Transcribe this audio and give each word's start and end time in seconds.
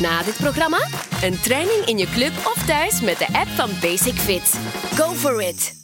Na 0.00 0.22
dit 0.22 0.36
programma 0.36 0.88
een 1.22 1.40
training 1.40 1.84
in 1.84 1.98
je 1.98 2.06
club 2.06 2.32
of 2.36 2.66
thuis 2.66 3.00
met 3.00 3.18
de 3.18 3.26
app 3.26 3.48
van 3.48 3.70
Basic 3.80 4.14
Fit. 4.14 4.60
Go 4.94 5.12
for 5.12 5.42
it! 5.42 5.74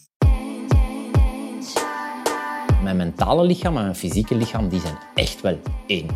Mijn 2.83 2.97
mentale 2.97 3.44
lichaam 3.44 3.76
en 3.76 3.83
mijn 3.83 3.97
fysieke 3.97 4.34
lichaam 4.34 4.68
die 4.68 4.81
zijn 4.81 4.99
echt 5.15 5.41
wel 5.41 5.60
één. 5.86 6.07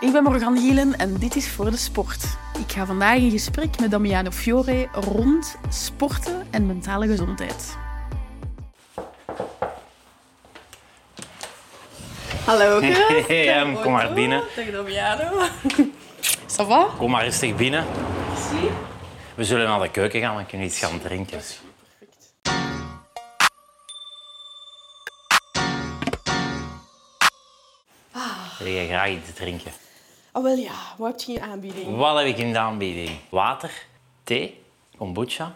Ik 0.00 0.12
ben 0.12 0.22
Morgan 0.22 0.58
Gielen 0.58 0.98
en 0.98 1.14
dit 1.18 1.36
is 1.36 1.48
Voor 1.48 1.70
de 1.70 1.76
Sport. 1.76 2.24
Ik 2.58 2.72
ga 2.72 2.86
vandaag 2.86 3.16
in 3.16 3.30
gesprek 3.30 3.80
met 3.80 3.90
Damiano 3.90 4.30
Fiore 4.30 4.88
rond 4.92 5.56
sporten 5.68 6.46
en 6.50 6.66
mentale 6.66 7.06
gezondheid. 7.06 7.76
Hallo, 12.46 12.78
Chris. 12.78 13.26
Hey, 13.26 13.48
em, 13.48 13.74
kom 13.82 13.92
maar 13.92 14.12
binnen. 14.12 14.42
Dag 14.56 14.70
Damiano. 14.70 15.46
Ça 16.56 16.64
va? 16.64 16.84
Kom 16.98 17.10
maar 17.10 17.24
rustig 17.24 17.56
binnen. 17.56 17.84
Merci. 18.28 18.70
We 19.34 19.44
zullen 19.44 19.68
naar 19.68 19.80
de 19.80 19.90
keuken 19.90 20.20
gaan 20.20 20.38
en 20.38 20.46
kunnen 20.46 20.66
iets 20.66 20.78
gaan 20.78 21.00
drinken. 21.00 21.40
Wil 28.58 28.66
je 28.66 28.86
graag 28.86 29.08
iets 29.08 29.32
drinken? 29.34 29.72
Oh 30.32 30.42
wel 30.42 30.56
ja, 30.56 30.72
wat 30.96 31.10
heb 31.10 31.20
je 31.20 31.26
in 31.26 31.32
je 31.32 31.40
aanbieding? 31.40 31.96
Wat 31.96 32.18
heb 32.18 32.26
ik 32.26 32.38
in 32.38 32.52
de 32.52 32.58
aanbieding? 32.58 33.10
Water, 33.28 33.70
thee, 34.24 34.60
kombucha. 34.96 35.54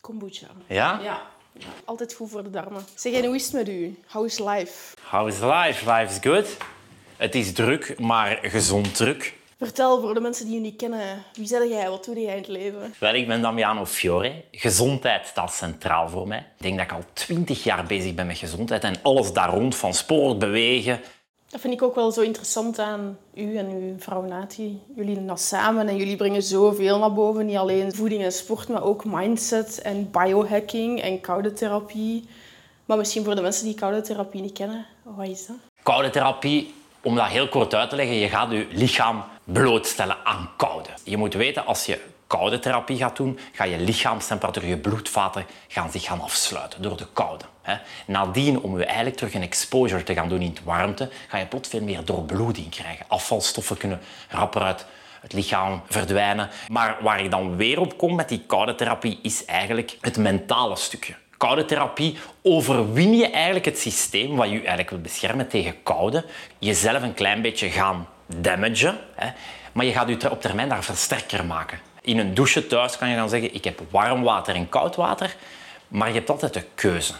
Kombucha. 0.00 0.46
Ja? 0.66 0.98
Ja. 1.02 1.22
Ja. 1.52 1.66
Altijd 1.84 2.14
goed 2.14 2.30
voor 2.30 2.42
de 2.42 2.50
darmen. 2.50 2.84
Zeg, 2.94 3.12
en 3.12 3.24
hoe 3.24 3.34
is 3.34 3.44
het 3.44 3.52
met 3.52 3.68
u? 3.68 3.98
How 4.06 4.24
is 4.24 4.38
life? 4.38 4.96
How 5.10 5.28
is 5.28 5.38
life? 5.38 5.92
Life 5.92 6.14
is 6.14 6.18
good. 6.20 6.56
Het 7.16 7.34
is 7.34 7.52
druk, 7.52 7.98
maar 7.98 8.38
gezond 8.42 8.96
druk. 8.96 9.38
Vertel 9.58 10.00
voor 10.00 10.14
de 10.14 10.20
mensen 10.20 10.46
die 10.46 10.54
je 10.54 10.60
niet 10.60 10.76
kennen. 10.76 11.24
Wie 11.34 11.48
ben 11.48 11.68
jij? 11.68 11.90
Wat 11.90 12.04
doe 12.04 12.20
jij 12.20 12.32
in 12.32 12.38
het 12.38 12.48
leven? 12.48 12.94
Wel, 12.98 13.14
ik 13.14 13.26
ben 13.26 13.42
Damiano 13.42 13.86
Fiore. 13.86 14.44
Gezondheid 14.50 15.26
staat 15.26 15.52
centraal 15.52 16.08
voor 16.08 16.28
mij. 16.28 16.38
Ik 16.38 16.62
denk 16.62 16.76
dat 16.76 16.86
ik 16.86 16.92
al 16.92 17.04
twintig 17.12 17.64
jaar 17.64 17.84
bezig 17.86 18.14
ben 18.14 18.26
met 18.26 18.38
gezondheid 18.38 18.84
en 18.84 19.02
alles 19.02 19.32
daar 19.32 19.50
rond, 19.50 19.76
van 19.76 19.94
sport, 19.94 20.38
bewegen. 20.38 21.00
Dat 21.50 21.60
vind 21.60 21.72
ik 21.72 21.82
ook 21.82 21.94
wel 21.94 22.12
zo 22.12 22.20
interessant 22.20 22.78
aan 22.78 23.18
u 23.34 23.56
en 23.56 23.68
uw 23.68 23.94
vrouw 23.98 24.22
Nati. 24.22 24.82
Jullie 24.96 25.14
doen 25.14 25.26
dat 25.26 25.40
samen 25.40 25.88
en 25.88 25.96
jullie 25.96 26.16
brengen 26.16 26.42
zoveel 26.42 26.98
naar 26.98 27.12
boven. 27.12 27.46
Niet 27.46 27.56
alleen 27.56 27.94
voeding 27.94 28.22
en 28.22 28.32
sport, 28.32 28.68
maar 28.68 28.82
ook 28.82 29.04
mindset 29.04 29.80
en 29.80 30.10
biohacking 30.10 31.00
en 31.00 31.20
koude 31.20 31.52
therapie. 31.52 32.28
Maar 32.84 32.96
misschien 32.96 33.24
voor 33.24 33.34
de 33.34 33.40
mensen 33.40 33.64
die 33.64 33.74
koude 33.74 34.00
therapie 34.00 34.40
niet 34.40 34.52
kennen, 34.52 34.86
wat 35.02 35.28
is 35.28 35.46
dat? 35.46 35.56
Koude 35.82 36.10
therapie, 36.10 36.74
om 37.02 37.14
dat 37.14 37.26
heel 37.26 37.48
kort 37.48 37.74
uit 37.74 37.90
te 37.90 37.96
leggen, 37.96 38.16
je 38.16 38.28
gaat 38.28 38.50
je 38.50 38.66
lichaam 38.70 39.24
blootstellen 39.44 40.16
aan 40.24 40.50
koude. 40.56 40.88
Je 41.04 41.16
moet 41.16 41.34
weten, 41.34 41.66
als 41.66 41.86
je 41.86 42.00
koude 42.30 42.58
therapie 42.58 42.96
gaat 42.96 43.16
doen, 43.16 43.38
ga 43.52 43.64
je 43.64 43.78
lichaamstemperatuur, 43.78 44.66
je 44.66 44.76
bloedvaten 44.76 45.46
gaan 45.68 45.90
zich 45.90 46.04
gaan 46.04 46.20
afsluiten 46.20 46.82
door 46.82 46.96
de 46.96 47.06
koude. 47.12 47.44
Nadien, 48.06 48.60
om 48.60 48.78
je 48.78 48.84
eigenlijk 48.84 49.16
terug 49.16 49.34
een 49.34 49.42
exposure 49.42 50.02
te 50.02 50.14
gaan 50.14 50.28
doen 50.28 50.40
in 50.40 50.48
het 50.48 50.64
warmte, 50.64 51.10
ga 51.28 51.38
je 51.38 51.46
plots 51.46 51.68
veel 51.68 51.82
meer 51.82 52.04
doorbloeding 52.04 52.70
krijgen. 52.70 53.06
Afvalstoffen 53.08 53.76
kunnen 53.76 54.00
rapper 54.28 54.62
uit 54.62 54.86
het 55.20 55.32
lichaam 55.32 55.82
verdwijnen. 55.88 56.50
Maar 56.68 56.96
waar 57.00 57.24
ik 57.24 57.30
dan 57.30 57.56
weer 57.56 57.80
op 57.80 57.98
kom 57.98 58.14
met 58.14 58.28
die 58.28 58.42
koude 58.46 58.74
therapie, 58.74 59.18
is 59.22 59.44
eigenlijk 59.44 59.96
het 60.00 60.16
mentale 60.16 60.76
stukje. 60.76 61.14
Koude 61.36 61.64
therapie 61.64 62.18
overwin 62.42 63.16
je 63.16 63.30
eigenlijk 63.30 63.64
het 63.64 63.78
systeem 63.78 64.36
wat 64.36 64.48
je 64.48 64.56
eigenlijk 64.58 64.90
wil 64.90 65.00
beschermen 65.00 65.48
tegen 65.48 65.82
koude. 65.82 66.24
Jezelf 66.58 67.02
een 67.02 67.14
klein 67.14 67.42
beetje 67.42 67.68
gaan 67.70 68.08
damagen, 68.26 68.98
maar 69.72 69.84
je 69.84 69.92
gaat 69.92 70.08
je 70.08 70.30
op 70.30 70.40
termijn 70.40 70.68
daar 70.68 70.84
versterker 70.84 71.44
maken. 71.44 71.78
In 72.02 72.18
een 72.18 72.34
douche 72.34 72.66
thuis 72.66 72.98
kan 72.98 73.08
je 73.08 73.16
dan 73.16 73.28
zeggen, 73.28 73.54
ik 73.54 73.64
heb 73.64 73.80
warm 73.90 74.22
water 74.22 74.54
en 74.54 74.68
koud 74.68 74.96
water, 74.96 75.36
maar 75.88 76.08
je 76.08 76.14
hebt 76.14 76.30
altijd 76.30 76.54
de 76.54 76.64
keuze. 76.74 77.12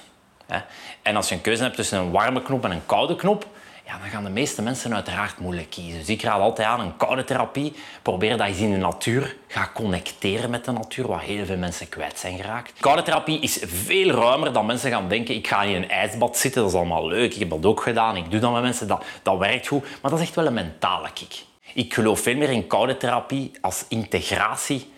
En 1.03 1.17
als 1.17 1.29
je 1.29 1.35
een 1.35 1.41
keuze 1.41 1.63
hebt 1.63 1.77
tussen 1.77 1.99
een 1.99 2.11
warme 2.11 2.43
knop 2.43 2.65
en 2.65 2.71
een 2.71 2.87
koude 2.87 3.17
knop, 3.17 3.47
ja, 3.87 3.99
dan 3.99 4.09
gaan 4.09 4.25
de 4.25 4.31
meeste 4.31 4.63
mensen 4.63 4.95
uiteraard 4.95 5.39
moeilijk 5.39 5.71
kiezen. 5.71 5.99
Dus 5.99 6.09
ik 6.09 6.23
raad 6.23 6.41
altijd 6.41 6.69
aan 6.69 6.81
een 6.81 6.97
koude 6.97 7.25
therapie. 7.25 7.73
Probeer 8.03 8.37
dat 8.37 8.47
eens 8.47 8.59
in 8.59 8.71
de 8.71 8.77
natuur. 8.77 9.37
Ga 9.47 9.71
connecteren 9.75 10.51
met 10.51 10.65
de 10.65 10.73
natuur, 10.73 11.07
wat 11.07 11.21
heel 11.21 11.45
veel 11.45 11.57
mensen 11.57 11.89
kwijt 11.89 12.19
zijn 12.19 12.37
geraakt. 12.37 12.73
Koude 12.81 13.03
therapie 13.03 13.41
is 13.41 13.61
veel 13.65 14.11
ruimer 14.11 14.53
dan 14.53 14.67
mensen 14.67 14.91
gaan 14.91 15.09
denken. 15.09 15.35
Ik 15.35 15.49
ga 15.49 15.63
in 15.63 15.75
een 15.75 15.91
ijsbad 15.91 16.37
zitten, 16.37 16.63
dat 16.63 16.71
is 16.71 16.77
allemaal 16.77 17.07
leuk. 17.07 17.33
Ik 17.33 17.39
heb 17.39 17.51
dat 17.51 17.67
ook 17.67 17.83
gedaan. 17.83 18.17
Ik 18.17 18.31
doe 18.31 18.41
dat 18.41 18.53
met 18.53 18.63
mensen, 18.63 18.89
dat, 18.89 19.05
dat 19.23 19.39
werkt 19.39 19.67
goed. 19.67 19.83
Maar 20.03 20.11
dat 20.11 20.21
is 20.21 20.27
echt 20.27 20.35
wel 20.35 20.47
een 20.47 20.55
mentale 20.55 21.13
kick. 21.13 21.45
Ik 21.75 21.95
geloof 21.95 22.21
veel 22.21 22.37
meer 22.37 22.51
in 22.51 22.67
koude 22.67 22.97
therapie 22.97 23.51
als 23.61 23.85
integratie 23.89 24.93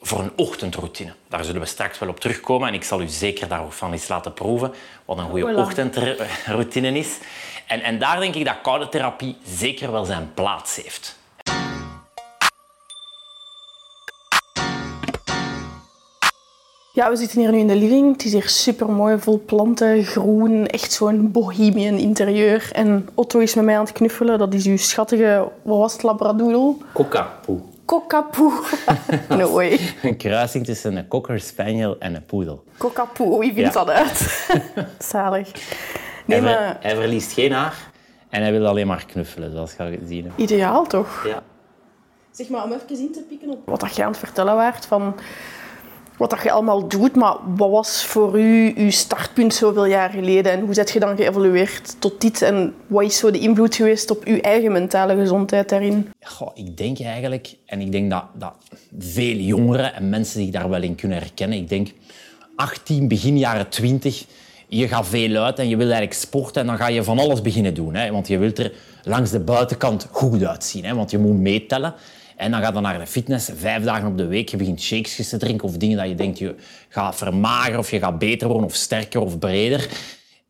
voor 0.00 0.18
een 0.18 0.32
ochtendroutine. 0.36 1.12
Daar 1.28 1.44
zullen 1.44 1.60
we 1.60 1.66
straks 1.66 1.98
wel 1.98 2.08
op 2.08 2.20
terugkomen 2.20 2.68
en 2.68 2.74
ik 2.74 2.84
zal 2.84 3.00
u 3.00 3.08
zeker 3.08 3.48
daarvan 3.48 3.92
eens 3.92 4.08
laten 4.08 4.34
proeven 4.34 4.74
wat 5.04 5.18
een 5.18 5.28
goede 5.28 5.52
Voilà. 5.52 5.58
ochtendroutine 5.58 6.98
is. 6.98 7.18
En, 7.66 7.80
en 7.82 7.98
daar 7.98 8.20
denk 8.20 8.34
ik 8.34 8.44
dat 8.44 8.60
koude 8.62 8.88
therapie 8.88 9.36
zeker 9.44 9.92
wel 9.92 10.04
zijn 10.04 10.30
plaats 10.34 10.76
heeft. 10.76 11.18
Ja, 16.98 17.10
we 17.10 17.16
zitten 17.16 17.38
hier 17.40 17.50
nu 17.52 17.58
in 17.58 17.66
de 17.66 17.76
living. 17.76 18.12
Het 18.12 18.24
is 18.24 18.32
hier 18.32 18.48
super 18.48 18.90
mooi, 18.90 19.18
vol 19.18 19.42
planten, 19.46 20.04
groen, 20.04 20.66
echt 20.66 20.92
zo'n 20.92 21.30
bohemian 21.30 21.94
interieur. 21.98 22.70
En 22.72 23.08
Otto 23.14 23.38
is 23.38 23.54
met 23.54 23.64
mij 23.64 23.74
aan 23.78 23.84
het 23.84 23.92
knuffelen. 23.92 24.38
Dat 24.38 24.54
is 24.54 24.66
uw 24.66 24.76
schattige, 24.76 25.48
wat 25.62 25.78
was 25.78 25.92
het, 25.92 26.02
labradoodle? 26.02 26.74
Cockapoo. 26.92 27.68
Cockapoo. 27.84 28.52
no 29.38 29.52
way. 29.52 29.78
Een 30.02 30.16
kruising 30.16 30.64
tussen 30.64 30.96
een 30.96 31.08
cocker 31.08 31.40
spaniel 31.40 31.98
en 31.98 32.14
een 32.14 32.24
poedel. 32.24 32.64
Cockapoo, 32.78 33.38
wie 33.38 33.52
vindt 33.52 33.74
Ja. 33.74 33.84
dat 33.84 33.90
uit? 33.94 34.48
Zalig. 35.12 35.52
Nee, 36.24 36.40
hij, 36.40 36.48
ver- 36.50 36.60
maar 36.60 36.76
hij 36.80 36.94
verliest 36.94 37.32
geen 37.32 37.52
haar 37.52 37.90
en 38.28 38.42
hij 38.42 38.52
wil 38.52 38.66
alleen 38.66 38.86
maar 38.86 39.04
knuffelen, 39.06 39.50
zoals 39.52 39.74
je 39.76 39.98
zien. 40.06 40.24
hè. 40.24 40.30
ideaal 40.42 40.86
toch? 40.86 41.26
Ja. 41.26 41.42
Zeg 42.30 42.48
maar, 42.48 42.64
om 42.64 42.72
even 42.72 42.98
in 42.98 43.12
te 43.12 43.20
pikken 43.28 43.50
op 43.50 43.58
wat 43.64 43.80
dat 43.80 43.96
je 43.96 44.02
aan 44.02 44.10
het 44.10 44.18
vertellen 44.18 44.54
waart 44.54 44.86
van 44.86 45.14
wat 46.18 46.30
dat 46.30 46.42
je 46.42 46.50
allemaal 46.50 46.88
doet, 46.88 47.16
maar 47.16 47.36
wat 47.56 47.70
was 47.70 48.04
voor 48.04 48.38
u 48.40 48.72
uw 48.76 48.90
startpunt 48.90 49.54
zoveel 49.54 49.84
jaar 49.84 50.10
geleden 50.10 50.52
en 50.52 50.60
hoe 50.60 50.74
zet 50.74 50.90
je 50.90 51.00
dan 51.00 51.16
geëvolueerd 51.16 52.00
tot 52.00 52.20
dit 52.20 52.42
en 52.42 52.74
wat 52.86 53.02
is 53.02 53.18
zo 53.18 53.30
de 53.30 53.38
invloed 53.38 53.74
geweest 53.74 54.10
op 54.10 54.24
uw 54.24 54.38
eigen 54.38 54.72
mentale 54.72 55.16
gezondheid 55.16 55.68
daarin? 55.68 56.12
Goh, 56.20 56.50
ik 56.54 56.76
denk 56.76 57.00
eigenlijk, 57.00 57.54
en 57.66 57.80
ik 57.80 57.92
denk 57.92 58.10
dat, 58.10 58.24
dat 58.34 58.54
veel 58.98 59.36
jongeren 59.36 59.94
en 59.94 60.08
mensen 60.08 60.40
zich 60.40 60.50
daar 60.50 60.68
wel 60.68 60.82
in 60.82 60.94
kunnen 60.94 61.18
herkennen. 61.18 61.58
Ik 61.58 61.68
denk 61.68 61.88
18, 62.56 63.08
begin 63.08 63.38
jaren 63.38 63.68
20, 63.68 64.24
je 64.68 64.88
gaat 64.88 65.06
veel 65.06 65.36
uit 65.36 65.58
en 65.58 65.68
je 65.68 65.76
wil 65.76 65.86
eigenlijk 65.86 66.20
sporten 66.20 66.60
en 66.60 66.66
dan 66.66 66.76
ga 66.76 66.88
je 66.88 67.04
van 67.04 67.18
alles 67.18 67.42
beginnen 67.42 67.74
doen. 67.74 67.94
Hè? 67.94 68.10
Want 68.10 68.28
je 68.28 68.38
wilt 68.38 68.58
er 68.58 68.72
langs 69.02 69.30
de 69.30 69.40
buitenkant 69.40 70.08
goed 70.10 70.44
uitzien, 70.44 70.84
hè? 70.84 70.94
want 70.94 71.10
je 71.10 71.18
moet 71.18 71.38
meetellen. 71.38 71.94
En 72.38 72.50
dan 72.50 72.62
ga 72.62 72.72
je 72.72 72.80
naar 72.80 72.98
de 72.98 73.06
fitness, 73.06 73.50
vijf 73.54 73.84
dagen 73.84 74.08
op 74.08 74.16
de 74.16 74.26
week. 74.26 74.48
Je 74.48 74.56
begint 74.56 74.80
shakes 74.80 75.28
te 75.28 75.36
drinken 75.36 75.68
of 75.68 75.76
dingen 75.76 75.96
dat 75.96 76.08
je 76.08 76.14
denkt 76.14 76.38
je 76.38 76.54
gaat 76.88 77.16
vermageren 77.16 77.78
of 77.78 77.90
je 77.90 77.98
gaat 77.98 78.18
beter 78.18 78.48
worden 78.48 78.66
of 78.66 78.74
sterker 78.74 79.20
of 79.20 79.38
breder. 79.38 79.88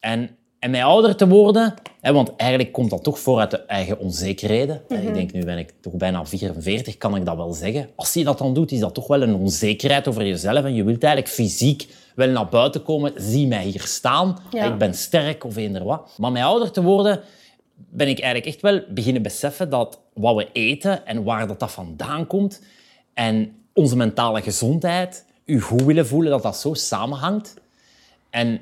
En, 0.00 0.30
en 0.58 0.70
met 0.70 0.82
ouder 0.82 1.16
te 1.16 1.28
worden, 1.28 1.74
hè, 2.00 2.12
want 2.12 2.36
eigenlijk 2.36 2.72
komt 2.72 2.90
dat 2.90 3.02
toch 3.02 3.18
voor 3.18 3.38
uit 3.38 3.50
de 3.50 3.64
eigen 3.64 3.98
onzekerheden. 3.98 4.82
Hè, 4.88 4.96
Ik 4.96 5.14
denk, 5.14 5.32
nu 5.32 5.44
ben 5.44 5.58
ik 5.58 5.72
toch 5.80 5.92
bijna 5.92 6.26
44, 6.26 6.98
kan 6.98 7.16
ik 7.16 7.24
dat 7.24 7.36
wel 7.36 7.52
zeggen. 7.52 7.88
Als 7.96 8.12
je 8.12 8.24
dat 8.24 8.38
dan 8.38 8.54
doet, 8.54 8.72
is 8.72 8.80
dat 8.80 8.94
toch 8.94 9.06
wel 9.06 9.22
een 9.22 9.34
onzekerheid 9.34 10.08
over 10.08 10.26
jezelf. 10.26 10.64
En 10.64 10.74
je 10.74 10.84
wilt 10.84 11.02
eigenlijk 11.02 11.34
fysiek 11.34 11.86
wel 12.14 12.28
naar 12.28 12.48
buiten 12.48 12.82
komen. 12.82 13.12
Zie 13.16 13.46
mij 13.46 13.64
hier 13.64 13.82
staan. 13.84 14.38
Ja. 14.50 14.64
Ik 14.64 14.78
ben 14.78 14.94
sterk 14.94 15.44
of 15.44 15.56
eender 15.56 15.84
wat. 15.84 16.10
Maar 16.16 16.32
met 16.32 16.42
ouder 16.42 16.70
te 16.70 16.82
worden, 16.82 17.20
ben 17.90 18.08
ik 18.08 18.18
eigenlijk 18.20 18.46
echt 18.46 18.60
wel 18.60 18.82
beginnen 18.88 19.22
beseffen 19.22 19.70
dat 19.70 20.00
wat 20.14 20.36
we 20.36 20.48
eten 20.52 21.06
en 21.06 21.24
waar 21.24 21.46
dat, 21.46 21.60
dat 21.60 21.70
vandaan 21.70 22.26
komt 22.26 22.62
en 23.14 23.56
onze 23.72 23.96
mentale 23.96 24.42
gezondheid, 24.42 25.24
je 25.44 25.60
goed 25.60 25.82
willen 25.82 26.06
voelen, 26.06 26.30
dat 26.30 26.42
dat 26.42 26.56
zo 26.56 26.74
samenhangt. 26.74 27.54
En 28.30 28.60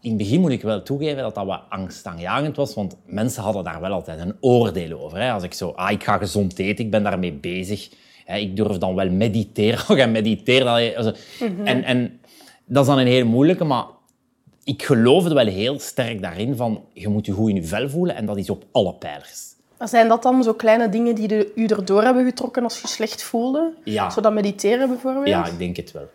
in 0.00 0.08
het 0.08 0.16
begin 0.16 0.40
moet 0.40 0.50
ik 0.50 0.62
wel 0.62 0.82
toegeven 0.82 1.22
dat 1.22 1.34
dat 1.34 1.46
wat 1.46 1.62
angstaanjagend 1.68 2.56
was, 2.56 2.74
want 2.74 2.96
mensen 3.06 3.42
hadden 3.42 3.64
daar 3.64 3.80
wel 3.80 3.92
altijd 3.92 4.20
een 4.20 4.36
oordeel 4.40 5.00
over. 5.00 5.18
Hè. 5.18 5.32
Als 5.32 5.42
ik 5.42 5.54
zo, 5.54 5.68
ah, 5.70 5.90
ik 5.90 6.04
ga 6.04 6.16
gezond 6.16 6.58
eten, 6.58 6.84
ik 6.84 6.90
ben 6.90 7.02
daarmee 7.02 7.32
bezig. 7.32 7.88
Hè, 8.24 8.36
ik 8.36 8.56
durf 8.56 8.78
dan 8.78 8.94
wel 8.94 9.10
mediteren. 9.10 9.78
Ga 9.98 10.06
mediteren. 10.06 10.96
also- 10.96 11.14
en, 11.64 11.84
en 11.84 12.20
dat 12.64 12.82
is 12.82 12.88
dan 12.88 12.98
een 12.98 13.06
heel 13.06 13.26
moeilijke, 13.26 13.64
maar 13.64 13.84
ik 14.68 14.82
geloofde 14.82 15.34
wel 15.34 15.46
heel 15.46 15.80
sterk 15.80 16.22
daarin 16.22 16.56
van 16.56 16.84
je 16.92 17.08
moet 17.08 17.26
je 17.26 17.32
goed 17.32 17.48
in 17.48 17.54
je 17.54 17.64
vel 17.64 17.88
voelen 17.88 18.16
en 18.16 18.26
dat 18.26 18.36
is 18.36 18.50
op 18.50 18.64
alle 18.72 18.94
pijlers. 18.94 19.46
Zijn 19.78 20.08
dat 20.08 20.22
dan 20.22 20.42
zo 20.42 20.54
kleine 20.54 20.88
dingen 20.88 21.14
die 21.14 21.28
de, 21.28 21.52
u 21.54 21.66
erdoor 21.66 22.02
hebben 22.02 22.24
getrokken 22.24 22.62
als 22.62 22.80
je 22.80 22.88
slecht 22.88 23.22
voelde? 23.22 23.72
Ja. 23.84 24.10
Zo 24.10 24.20
dat 24.20 24.32
mediteren 24.32 24.88
bijvoorbeeld? 24.88 25.26
Ja, 25.26 25.46
ik 25.46 25.58
denk 25.58 25.76
het 25.76 25.92
wel. 25.92 26.08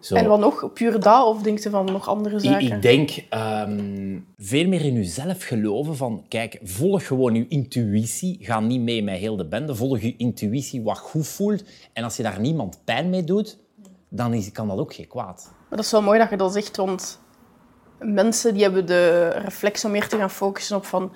Zo. 0.00 0.14
En 0.14 0.26
wat 0.26 0.38
nog? 0.38 0.72
Puur 0.72 1.00
dat? 1.00 1.26
Of 1.26 1.42
denk 1.42 1.58
je 1.58 1.70
van 1.70 1.84
nog 1.84 2.08
andere 2.08 2.40
zaken? 2.40 2.72
ik 2.72 2.82
denk 2.82 3.10
ehm, 3.28 4.18
veel 4.36 4.68
meer 4.68 4.84
in 4.84 4.94
jezelf 4.94 5.42
geloven 5.42 5.96
van, 5.96 6.24
kijk, 6.28 6.60
volg 6.62 7.06
gewoon 7.06 7.34
je 7.34 7.48
intuïtie. 7.48 8.38
Ga 8.40 8.60
niet 8.60 8.80
mee 8.80 9.02
met 9.02 9.18
heel 9.18 9.36
de 9.36 9.46
bende. 9.46 9.74
Volg 9.74 10.00
je 10.00 10.14
intuïtie 10.16 10.82
wat 10.82 10.98
goed 10.98 11.26
voelt. 11.26 11.64
En 11.92 12.04
als 12.04 12.16
je 12.16 12.22
daar 12.22 12.40
niemand 12.40 12.78
pijn 12.84 13.10
mee 13.10 13.24
doet, 13.24 13.58
dan 14.08 14.34
is, 14.34 14.52
kan 14.52 14.68
dat 14.68 14.78
ook 14.78 14.94
geen 14.94 15.08
kwaad. 15.08 15.50
Maar 15.68 15.78
dat 15.78 15.84
is 15.84 15.90
wel 15.90 16.02
mooi 16.02 16.18
dat 16.18 16.30
je 16.30 16.36
dat 16.36 16.52
zegt, 16.52 16.76
want 16.76 17.22
mensen 17.98 18.54
die 18.54 18.62
hebben 18.62 18.86
de 18.86 19.28
reflex 19.28 19.84
om 19.84 19.90
meer 19.90 20.08
te 20.08 20.16
gaan 20.16 20.30
focussen 20.30 20.76
op 20.76 20.84
van 20.84 21.12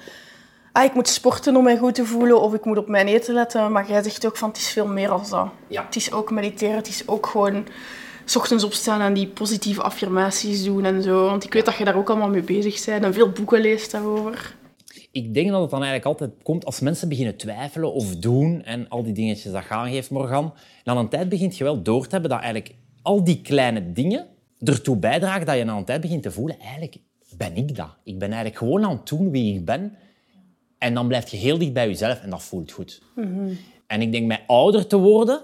ah, 0.72 0.84
ik 0.84 0.94
moet 0.94 1.08
sporten 1.08 1.56
om 1.56 1.64
mij 1.64 1.76
goed 1.76 1.94
te 1.94 2.04
voelen 2.04 2.40
of 2.40 2.54
ik 2.54 2.64
moet 2.64 2.78
op 2.78 2.88
mijn 2.88 3.06
eten 3.06 3.34
letten. 3.34 3.72
Maar 3.72 3.88
jij 3.88 4.02
zegt 4.02 4.26
ook 4.26 4.36
van 4.36 4.48
het 4.48 4.58
is 4.58 4.68
veel 4.68 4.86
meer 4.86 5.08
dan 5.08 5.22
dat. 5.30 5.48
Ja. 5.68 5.84
Het 5.84 5.96
is 5.96 6.12
ook 6.12 6.30
mediteren, 6.30 6.76
het 6.76 6.88
is 6.88 7.08
ook 7.08 7.26
gewoon 7.26 7.66
's 8.24 8.36
ochtends 8.36 8.64
opstaan 8.64 9.00
en 9.00 9.14
die 9.14 9.26
positieve 9.26 9.82
affirmaties 9.82 10.64
doen 10.64 10.84
en 10.84 11.02
zo. 11.02 11.24
Want 11.24 11.44
ik 11.44 11.52
weet 11.52 11.64
dat 11.64 11.76
je 11.76 11.84
daar 11.84 11.96
ook 11.96 12.10
allemaal 12.10 12.28
mee 12.28 12.42
bezig 12.42 12.84
bent 12.84 13.04
en 13.04 13.14
veel 13.14 13.30
boeken 13.30 13.60
leest 13.60 13.90
daarover. 13.90 14.56
Ik 15.12 15.34
denk 15.34 15.50
dat 15.50 15.60
het 15.60 15.70
dan 15.70 15.82
eigenlijk 15.82 16.20
altijd 16.20 16.42
komt 16.42 16.64
als 16.64 16.80
mensen 16.80 17.08
beginnen 17.08 17.36
twijfelen 17.36 17.92
of 17.92 18.16
doen 18.16 18.62
en 18.64 18.88
al 18.88 19.02
die 19.02 19.12
dingetjes 19.12 19.52
dat 19.52 19.64
gaan 19.64 19.90
geeft, 19.90 20.10
Morgan. 20.10 20.54
Na 20.84 20.96
een 20.96 21.08
tijd 21.08 21.28
begint 21.28 21.56
je 21.56 21.64
wel 21.64 21.82
door 21.82 22.04
te 22.04 22.10
hebben 22.10 22.30
dat 22.30 22.40
eigenlijk 22.40 22.74
al 23.02 23.24
die 23.24 23.40
kleine 23.42 23.92
dingen 23.92 24.26
ertoe 24.64 24.96
bijdragen 24.96 25.46
dat 25.46 25.56
je 25.56 25.64
na 25.64 25.76
een 25.76 25.84
tijd 25.84 26.00
begint 26.00 26.22
te 26.22 26.30
voelen, 26.30 26.58
eigenlijk 26.58 26.96
ben 27.36 27.56
ik 27.56 27.76
dat. 27.76 27.96
Ik 28.04 28.18
ben 28.18 28.28
eigenlijk 28.28 28.58
gewoon 28.58 28.84
aan 28.84 28.96
het 28.96 29.08
doen 29.08 29.30
wie 29.30 29.54
ik 29.54 29.64
ben. 29.64 29.96
En 30.78 30.94
dan 30.94 31.08
blijf 31.08 31.28
je 31.28 31.36
heel 31.36 31.58
dicht 31.58 31.72
bij 31.72 31.86
jezelf 31.86 32.22
en 32.22 32.30
dat 32.30 32.42
voelt 32.42 32.72
goed. 32.72 33.02
En 33.86 34.02
ik 34.02 34.12
denk, 34.12 34.26
met 34.26 34.40
ouder 34.46 34.86
te 34.86 34.96
worden, 34.96 35.42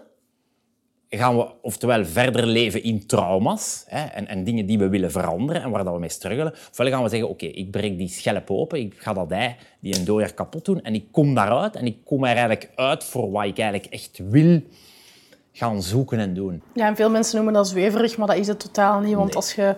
gaan 1.17 1.37
we 1.37 1.47
oftewel 1.63 2.05
verder 2.05 2.47
leven 2.47 2.83
in 2.83 3.07
trauma's 3.07 3.85
hè, 3.89 4.05
en, 4.05 4.27
en 4.27 4.45
dingen 4.45 4.67
die 4.67 4.79
we 4.79 4.89
willen 4.89 5.11
veranderen 5.11 5.63
en 5.63 5.71
waar 5.71 5.85
dat 5.85 5.95
we 5.95 6.01
mee 6.01 6.09
struggelen. 6.09 6.53
Ofwel 6.71 6.89
gaan 6.91 7.03
we 7.03 7.09
zeggen, 7.09 7.29
oké, 7.29 7.47
ik 7.47 7.71
breek 7.71 7.99
die 7.99 8.09
schelp 8.09 8.51
open, 8.51 8.79
ik 8.79 8.95
ga 8.97 9.13
dat 9.13 9.31
ei, 9.31 9.55
die 9.81 9.99
een 9.99 10.05
dooier 10.05 10.35
kapot 10.35 10.65
doen 10.65 10.83
en 10.83 10.95
ik 10.95 11.05
kom 11.11 11.35
daaruit 11.35 11.77
en 11.77 11.87
ik 11.87 11.97
kom 12.05 12.25
er 12.25 12.31
eigenlijk 12.31 12.71
uit 12.75 13.05
voor 13.05 13.31
wat 13.31 13.45
ik 13.45 13.59
eigenlijk 13.59 13.93
echt 13.93 14.21
wil 14.29 14.63
gaan 15.57 15.83
zoeken 15.83 16.19
en 16.19 16.35
doen. 16.35 16.63
Ja, 16.75 16.87
en 16.87 16.97
veel 16.97 17.11
mensen 17.11 17.37
noemen 17.37 17.55
dat 17.55 17.69
zweverig, 17.69 18.17
maar 18.17 18.27
dat 18.27 18.37
is 18.37 18.47
het 18.47 18.61
totaal 18.61 19.01
niet. 19.01 19.15
Want 19.15 19.27
Nee. 19.27 19.37
als 19.37 19.55
je 19.55 19.75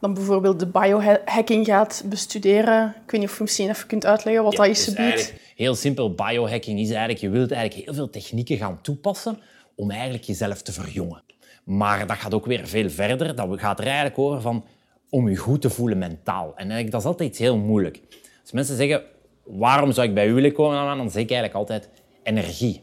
dan 0.00 0.14
bijvoorbeeld 0.14 0.58
de 0.60 0.66
biohacking 0.66 1.66
gaat 1.66 2.02
bestuderen, 2.06 2.94
ik 3.04 3.10
weet 3.10 3.20
niet 3.20 3.30
of 3.30 3.36
je 3.36 3.42
misschien 3.42 3.68
even 3.68 3.86
kunt 3.86 4.06
uitleggen 4.06 4.42
wat 4.44 4.56
dat 4.56 4.66
is. 4.66 4.84
dus 4.84 4.94
eigenlijk 4.94 5.40
heel 5.56 5.74
simpel, 5.74 6.14
biohacking 6.14 6.80
is 6.80 6.88
eigenlijk, 6.90 7.20
je 7.20 7.28
wilt 7.30 7.50
eigenlijk 7.52 7.84
heel 7.84 7.94
veel 7.94 8.10
technieken 8.10 8.56
gaan 8.56 8.78
toepassen 8.82 9.38
om 9.74 9.90
eigenlijk 9.90 10.24
jezelf 10.24 10.62
te 10.62 10.72
verjongen. 10.72 11.22
Maar 11.64 12.06
dat 12.06 12.16
gaat 12.16 12.34
ook 12.34 12.46
weer 12.46 12.66
veel 12.66 12.90
verder. 12.90 13.36
Dat 13.36 13.48
gaat 13.60 13.78
er 13.78 13.84
eigenlijk 13.86 14.18
over 14.18 14.40
van 14.40 14.64
om 15.10 15.28
je 15.28 15.36
goed 15.36 15.60
te 15.60 15.70
voelen 15.70 15.98
mentaal. 15.98 16.46
En 16.48 16.56
eigenlijk, 16.56 16.90
dat 16.90 17.00
is 17.00 17.06
altijd 17.06 17.28
iets 17.28 17.38
heel 17.38 17.56
moeilijk. 17.56 18.00
Als 18.42 18.52
mensen 18.52 18.76
zeggen, 18.76 19.02
waarom 19.44 19.92
zou 19.92 20.08
ik 20.08 20.14
bij 20.14 20.28
u 20.28 20.32
willen 20.32 20.52
komen, 20.52 20.96
dan 20.96 21.10
zeg 21.10 21.22
ik 21.22 21.30
eigenlijk 21.30 21.58
altijd 21.58 21.88
energie. 22.22 22.82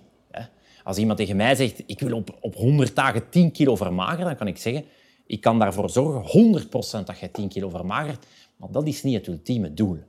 Als 0.90 0.98
iemand 0.98 1.18
tegen 1.18 1.36
mij 1.36 1.56
zegt, 1.56 1.84
ik 1.86 2.00
wil 2.00 2.16
op, 2.16 2.38
op 2.42 2.56
100 2.56 2.96
dagen 2.96 3.30
10 3.30 3.52
kilo 3.52 3.76
vermageren, 3.76 4.26
dan 4.26 4.36
kan 4.36 4.48
ik 4.48 4.58
zeggen, 4.58 4.86
ik 5.28 5.42
kan 5.42 5.60
daarvoor 5.60 5.90
zorgen 5.90 6.62
100% 7.02 7.06
dat 7.06 7.20
je 7.20 7.32
10 7.32 7.50
kilo 7.50 7.70
vermagert, 7.70 8.26
maar 8.56 8.72
dat 8.72 8.88
is 8.88 9.04
niet 9.04 9.16
het 9.16 9.28
ultieme 9.28 9.74
doel. 9.74 10.00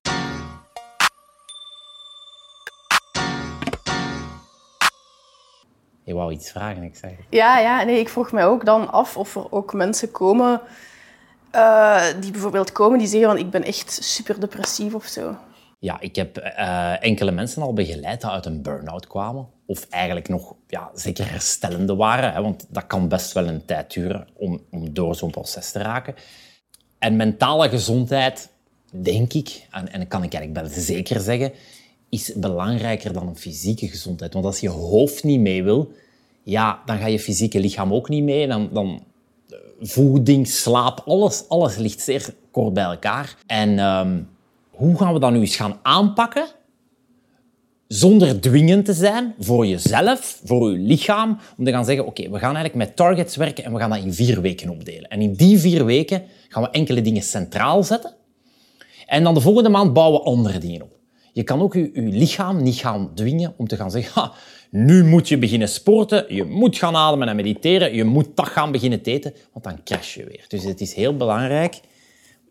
Je 6.05 6.15
wou 6.15 6.32
iets 6.32 6.50
vragen, 6.50 6.83
ik 6.83 6.97
zeg. 6.97 7.12
Ja, 7.31 7.59
ja, 7.59 7.83
nee, 7.85 7.99
ik 7.99 8.09
vroeg 8.09 8.33
mij 8.33 8.47
ook 8.47 8.65
dan 8.65 8.93
af 8.93 9.17
of 9.17 9.37
er 9.37 9.53
ook 9.53 9.73
mensen 9.73 10.11
komen 10.11 10.61
eh, 11.50 12.05
die 12.21 12.31
bijvoorbeeld 12.31 12.73
komen 12.73 12.99
die 12.99 13.09
zeggen 13.09 13.29
van 13.29 13.38
ik 13.38 13.50
ben 13.50 13.65
echt 13.65 13.93
super 14.03 14.41
depressief 14.41 14.94
of 14.94 15.05
zo. 15.05 15.37
Ja, 15.82 16.00
ik 16.00 16.17
heb 16.17 16.37
eh, 16.37 17.05
enkele 17.05 17.31
mensen 17.31 17.62
al 17.62 17.73
begeleid 17.73 18.21
die 18.21 18.31
uit 18.31 18.47
een 18.47 18.62
burn-out 18.62 19.06
kwamen. 19.06 19.49
Of 19.67 19.87
eigenlijk 19.91 20.29
nog 20.29 20.55
ja, 20.69 20.91
zeker 20.94 21.31
herstellende 21.31 21.94
waren. 21.94 22.32
Hè, 22.32 22.43
want 22.43 22.67
dat 22.69 22.87
kan 22.87 23.09
best 23.09 23.32
wel 23.32 23.49
een 23.49 23.65
tijd 23.65 23.93
duren 23.93 24.27
om, 24.37 24.61
om 24.71 24.94
door 24.94 25.15
zo'n 25.15 25.31
proces 25.31 25.73
te 25.73 25.79
raken. 25.79 26.15
En 26.99 27.17
mentale 27.17 27.69
gezondheid, 27.69 28.49
denk 28.91 29.32
ik, 29.32 29.67
en, 29.71 29.93
en 29.93 29.99
dat 29.99 30.09
kan 30.09 30.23
ik 30.23 30.35
eigenlijk 30.35 30.67
wel 30.67 30.82
zeker 30.82 31.21
zeggen, 31.21 31.53
is 32.09 32.33
belangrijker 32.35 33.12
dan 33.12 33.26
een 33.26 33.37
fysieke 33.37 33.88
gezondheid. 33.88 34.33
Want 34.33 34.44
als 34.44 34.61
je 34.61 34.69
hoofd 34.69 35.25
niet 35.25 35.41
mee 35.41 35.62
wil, 35.62 35.93
ja, 36.43 36.83
dan 36.87 36.99
ga 36.99 37.06
je 37.06 37.21
fysieke 37.21 37.61
lichaam 37.61 37.93
ook 37.93 38.09
niet 38.09 38.25
mee. 38.25 38.47
Dan, 38.47 38.69
dan 38.73 39.05
eh, 39.49 39.56
voeding, 39.81 40.49
slaap, 40.49 41.03
alles, 41.06 41.49
alles 41.49 41.76
ligt 41.76 42.00
zeer 42.00 42.35
kort 42.50 42.75
bij 42.75 42.85
elkaar. 42.85 43.37
En 43.47 43.79
ehm, 43.79 44.23
hoe 44.81 44.99
gaan 44.99 45.12
we 45.12 45.21
dat 45.21 45.32
nu 45.32 45.41
eens 45.41 45.56
gaan 45.56 45.79
aanpakken? 45.82 46.47
Zonder 47.87 48.41
dwingend 48.41 48.85
te 48.85 48.93
zijn 48.93 49.35
voor 49.38 49.67
jezelf, 49.67 50.41
voor 50.44 50.71
je 50.71 50.79
lichaam. 50.79 51.38
Om 51.56 51.65
te 51.65 51.71
gaan 51.71 51.85
zeggen, 51.85 52.06
oké, 52.06 52.23
we 52.23 52.38
gaan 52.38 52.55
eigenlijk 52.55 52.75
met 52.75 52.97
targets 52.97 53.37
werken 53.37 53.65
en 53.65 53.73
we 53.73 53.79
gaan 53.79 53.91
dat 53.91 53.99
in 53.99 54.12
vier 54.12 54.41
weken 54.41 54.69
opdelen. 54.69 55.11
En 55.11 55.21
in 55.21 55.32
die 55.32 55.59
vier 55.59 55.85
weken 55.85 56.23
gaan 56.49 56.62
we 56.62 56.71
enkele 56.71 57.03
dingen 57.03 57.23
centraal 57.23 57.82
zetten. 57.82 58.15
En 59.06 59.25
dan 59.25 59.35
de 59.35 59.41
volgende 59.41 59.69
maand 59.69 59.93
bouwen 59.93 60.21
we 60.21 60.27
andere 60.27 60.59
dingen 60.59 60.83
op. 60.83 60.99
Je 61.33 61.43
kan 61.43 61.61
ook 61.61 61.75
je, 61.75 61.91
lichaam 61.94 62.62
niet 62.62 62.76
gaan 62.76 63.11
dwingen 63.15 63.55
om 63.56 63.67
te 63.67 63.76
gaan 63.76 63.91
zeggen, 63.91 64.23
ha, 64.23 64.33
nu 64.71 65.05
moet 65.05 65.29
je 65.29 65.38
beginnen 65.38 65.69
sporten, 65.69 66.35
je 66.35 66.44
moet 66.44 66.79
gaan 66.79 66.97
ademen 66.97 67.29
en 67.29 67.37
mediteren, 67.37 67.94
je 67.94 68.05
moet 68.05 68.37
dat 68.37 68.49
gaan 68.49 68.73
beginnen 68.73 69.03
te 69.03 69.11
eten, 69.11 69.35
want 69.53 69.65
dan 69.65 69.83
crash 69.85 70.15
je 70.15 70.25
weer. 70.25 70.44
Dus 70.49 70.65
het 70.65 70.81
is 70.81 70.94
heel 70.94 71.17
belangrijk, 71.17 71.81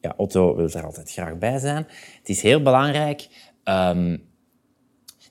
ja, 0.01 0.13
Otto 0.17 0.55
wil 0.55 0.69
er 0.69 0.85
altijd 0.85 1.11
graag 1.11 1.37
bij 1.37 1.59
zijn, 1.59 1.87
het 2.17 2.29
is 2.29 2.41
heel 2.41 2.61
belangrijk 2.61 3.27
ehm, 3.63 4.17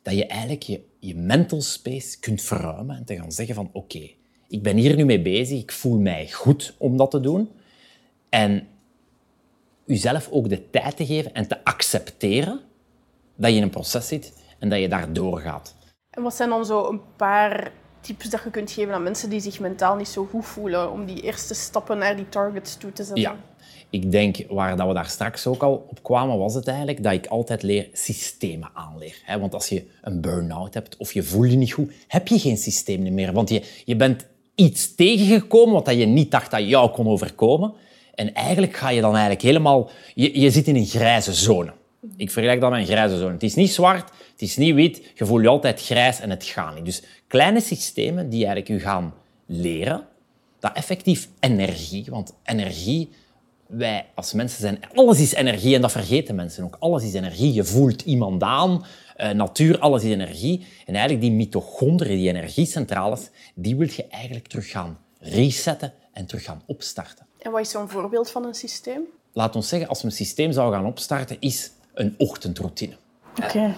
dat 0.02 0.14
je 0.14 0.26
eigenlijk 0.26 0.62
je, 0.62 0.80
je 0.98 1.14
mental 1.14 1.60
space 1.60 2.18
kunt 2.18 2.42
verruimen 2.42 2.96
en 2.96 3.04
te 3.04 3.16
gaan 3.16 3.32
zeggen 3.32 3.54
van 3.54 3.70
oké, 3.72 4.10
ik 4.48 4.62
ben 4.62 4.76
hier 4.76 4.96
nu 4.96 5.04
mee 5.04 5.22
bezig, 5.22 5.60
ik 5.60 5.72
voel 5.72 5.98
mij 5.98 6.30
goed 6.30 6.74
om 6.78 6.96
dat 6.96 7.10
te 7.10 7.20
doen. 7.20 7.50
En 8.28 8.68
jezelf 9.84 10.28
ook 10.30 10.48
de 10.48 10.70
tijd 10.70 10.96
te 10.96 11.06
geven 11.06 11.34
en 11.34 11.48
te 11.48 11.64
accepteren 11.64 12.60
dat 13.36 13.50
je 13.50 13.56
in 13.56 13.62
een 13.62 13.70
proces 13.70 14.08
zit 14.08 14.32
en 14.58 14.68
dat 14.68 14.80
je 14.80 14.88
daar 14.88 15.12
doorgaat. 15.12 15.76
En 16.10 16.22
wat 16.22 16.34
zijn 16.34 16.48
dan 16.48 16.64
zo 16.64 16.88
een 16.88 17.00
paar 17.16 17.72
tips 18.00 18.30
dat 18.30 18.42
je 18.44 18.50
kunt 18.50 18.70
geven 18.70 18.94
aan 18.94 19.02
mensen 19.02 19.30
die 19.30 19.40
zich 19.40 19.60
mentaal 19.60 19.96
niet 19.96 20.08
zo 20.08 20.24
goed 20.24 20.46
voelen 20.46 20.90
om 20.90 21.06
die 21.06 21.22
eerste 21.22 21.54
stappen 21.54 21.98
naar 21.98 22.16
die 22.16 22.28
targets 22.28 22.76
toe 22.76 22.92
te 22.92 23.04
zetten? 23.04 23.22
Ja, 23.22 23.36
ik 23.90 24.10
denk 24.10 24.36
waar 24.48 24.76
dat 24.76 24.86
we 24.86 24.94
daar 24.94 25.08
straks 25.08 25.46
ook 25.46 25.62
al 25.62 25.86
op 25.90 26.02
kwamen, 26.02 26.38
was 26.38 26.54
het 26.54 26.68
eigenlijk 26.68 27.02
dat 27.02 27.12
ik 27.12 27.26
altijd 27.26 27.62
leer 27.62 27.88
systemen 27.92 28.70
aanleer. 28.74 29.14
Want 29.40 29.54
als 29.54 29.68
je 29.68 29.84
een 30.02 30.20
burn-out 30.20 30.74
hebt 30.74 30.96
of 30.96 31.12
je 31.12 31.22
voelt 31.22 31.50
je 31.50 31.56
niet 31.56 31.72
goed, 31.72 31.92
heb 32.08 32.28
je 32.28 32.38
geen 32.38 32.56
systeem 32.56 33.14
meer. 33.14 33.32
Want 33.32 33.48
je, 33.48 33.62
je 33.84 33.96
bent 33.96 34.26
iets 34.54 34.94
tegengekomen 34.94 35.74
wat 35.74 35.96
je 35.96 36.06
niet 36.06 36.30
dacht 36.30 36.50
dat 36.50 36.68
jou 36.68 36.90
kon 36.90 37.06
overkomen. 37.06 37.72
En 38.14 38.34
eigenlijk 38.34 38.76
ga 38.76 38.90
je 38.90 39.00
dan 39.00 39.10
eigenlijk 39.10 39.42
helemaal... 39.42 39.90
Je, 40.14 40.40
je 40.40 40.50
zit 40.50 40.66
in 40.66 40.76
een 40.76 40.86
grijze 40.86 41.32
zone. 41.32 41.72
Ik 42.16 42.30
vergelijk 42.30 42.60
dat 42.60 42.70
met 42.70 42.80
een 42.80 42.86
grijze 42.86 43.18
zone. 43.18 43.32
Het 43.32 43.42
is 43.42 43.54
niet 43.54 43.72
zwart, 43.72 44.10
het 44.32 44.42
is 44.42 44.56
niet 44.56 44.74
wit. 44.74 45.02
Je 45.14 45.26
voelt 45.26 45.42
je 45.42 45.48
altijd 45.48 45.82
grijs 45.82 46.20
en 46.20 46.30
het 46.30 46.44
gaat 46.44 46.74
niet. 46.74 46.84
Dus 46.84 47.02
kleine 47.26 47.60
systemen 47.60 48.28
die 48.28 48.46
eigenlijk 48.46 48.80
je 48.80 48.88
gaan 48.88 49.14
leren, 49.46 50.06
dat 50.58 50.72
effectief 50.74 51.28
energie, 51.40 52.04
want 52.08 52.34
energie, 52.44 53.10
wij 53.68 54.06
als 54.14 54.32
mensen 54.32 54.60
zijn, 54.60 54.80
alles 54.94 55.20
is 55.20 55.32
energie 55.32 55.74
en 55.74 55.80
dat 55.80 55.92
vergeten 55.92 56.34
mensen 56.34 56.64
ook. 56.64 56.76
Alles 56.78 57.04
is 57.04 57.14
energie. 57.14 57.52
Je 57.52 57.64
voelt 57.64 58.02
iemand 58.02 58.42
aan, 58.42 58.84
eh, 59.16 59.30
natuur, 59.30 59.78
alles 59.78 60.02
is 60.02 60.10
energie. 60.10 60.66
En 60.86 60.94
eigenlijk 60.94 61.20
die 61.20 61.32
mitochondriën, 61.32 62.16
die 62.16 62.28
energiecentrales, 62.28 63.30
die 63.54 63.76
wil 63.76 63.88
je 63.96 64.06
eigenlijk 64.06 64.46
terug 64.46 64.70
gaan 64.70 64.98
resetten 65.18 65.92
en 66.12 66.26
terug 66.26 66.44
gaan 66.44 66.62
opstarten. 66.66 67.26
En 67.38 67.50
wat 67.50 67.60
is 67.60 67.70
zo'n 67.70 67.88
voorbeeld 67.88 68.30
van 68.30 68.44
een 68.44 68.54
systeem? 68.54 69.02
Laat 69.32 69.56
ons 69.56 69.68
zeggen, 69.68 69.88
als 69.88 70.00
we 70.00 70.06
een 70.06 70.12
systeem 70.12 70.52
zouden 70.52 70.78
gaan 70.78 70.88
opstarten, 70.88 71.36
is 71.40 71.70
een 71.94 72.14
ochtendroutine. 72.18 72.96
Oké. 73.42 73.76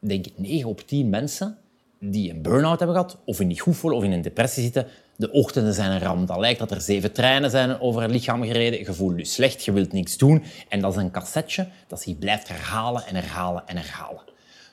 Ik 0.00 0.08
denk 0.08 0.26
9 0.36 0.68
op 0.68 0.80
10 0.80 1.08
mensen 1.08 1.58
die 2.00 2.30
een 2.30 2.42
burn-out 2.42 2.78
hebben 2.78 2.96
gehad, 2.96 3.18
of 3.24 3.40
in 3.40 3.46
niet 3.46 3.60
goed 3.60 3.76
voelen, 3.76 3.98
of 3.98 4.04
in 4.04 4.12
een 4.12 4.22
depressie 4.22 4.62
zitten, 4.62 4.86
de 5.22 5.30
ochtenden 5.30 5.74
zijn 5.74 5.90
een 5.90 6.00
ramp. 6.00 6.28
Dat 6.28 6.38
lijkt 6.38 6.58
dat 6.58 6.70
er 6.70 6.80
zeven 6.80 7.12
treinen 7.12 7.50
zijn 7.50 7.80
over 7.80 8.02
het 8.02 8.10
lichaam 8.10 8.44
gereden. 8.44 8.78
Je 8.78 8.92
voelt 8.92 9.18
je 9.18 9.24
slecht, 9.24 9.64
je 9.64 9.72
wilt 9.72 9.92
niks 9.92 10.16
doen. 10.16 10.44
En 10.68 10.80
dat 10.80 10.92
is 10.92 11.02
een 11.02 11.10
cassetje 11.10 11.68
dat 11.88 12.02
zich 12.02 12.18
blijft 12.18 12.48
herhalen 12.48 13.06
en 13.06 13.14
herhalen 13.14 13.62
en 13.66 13.76
herhalen. 13.76 14.22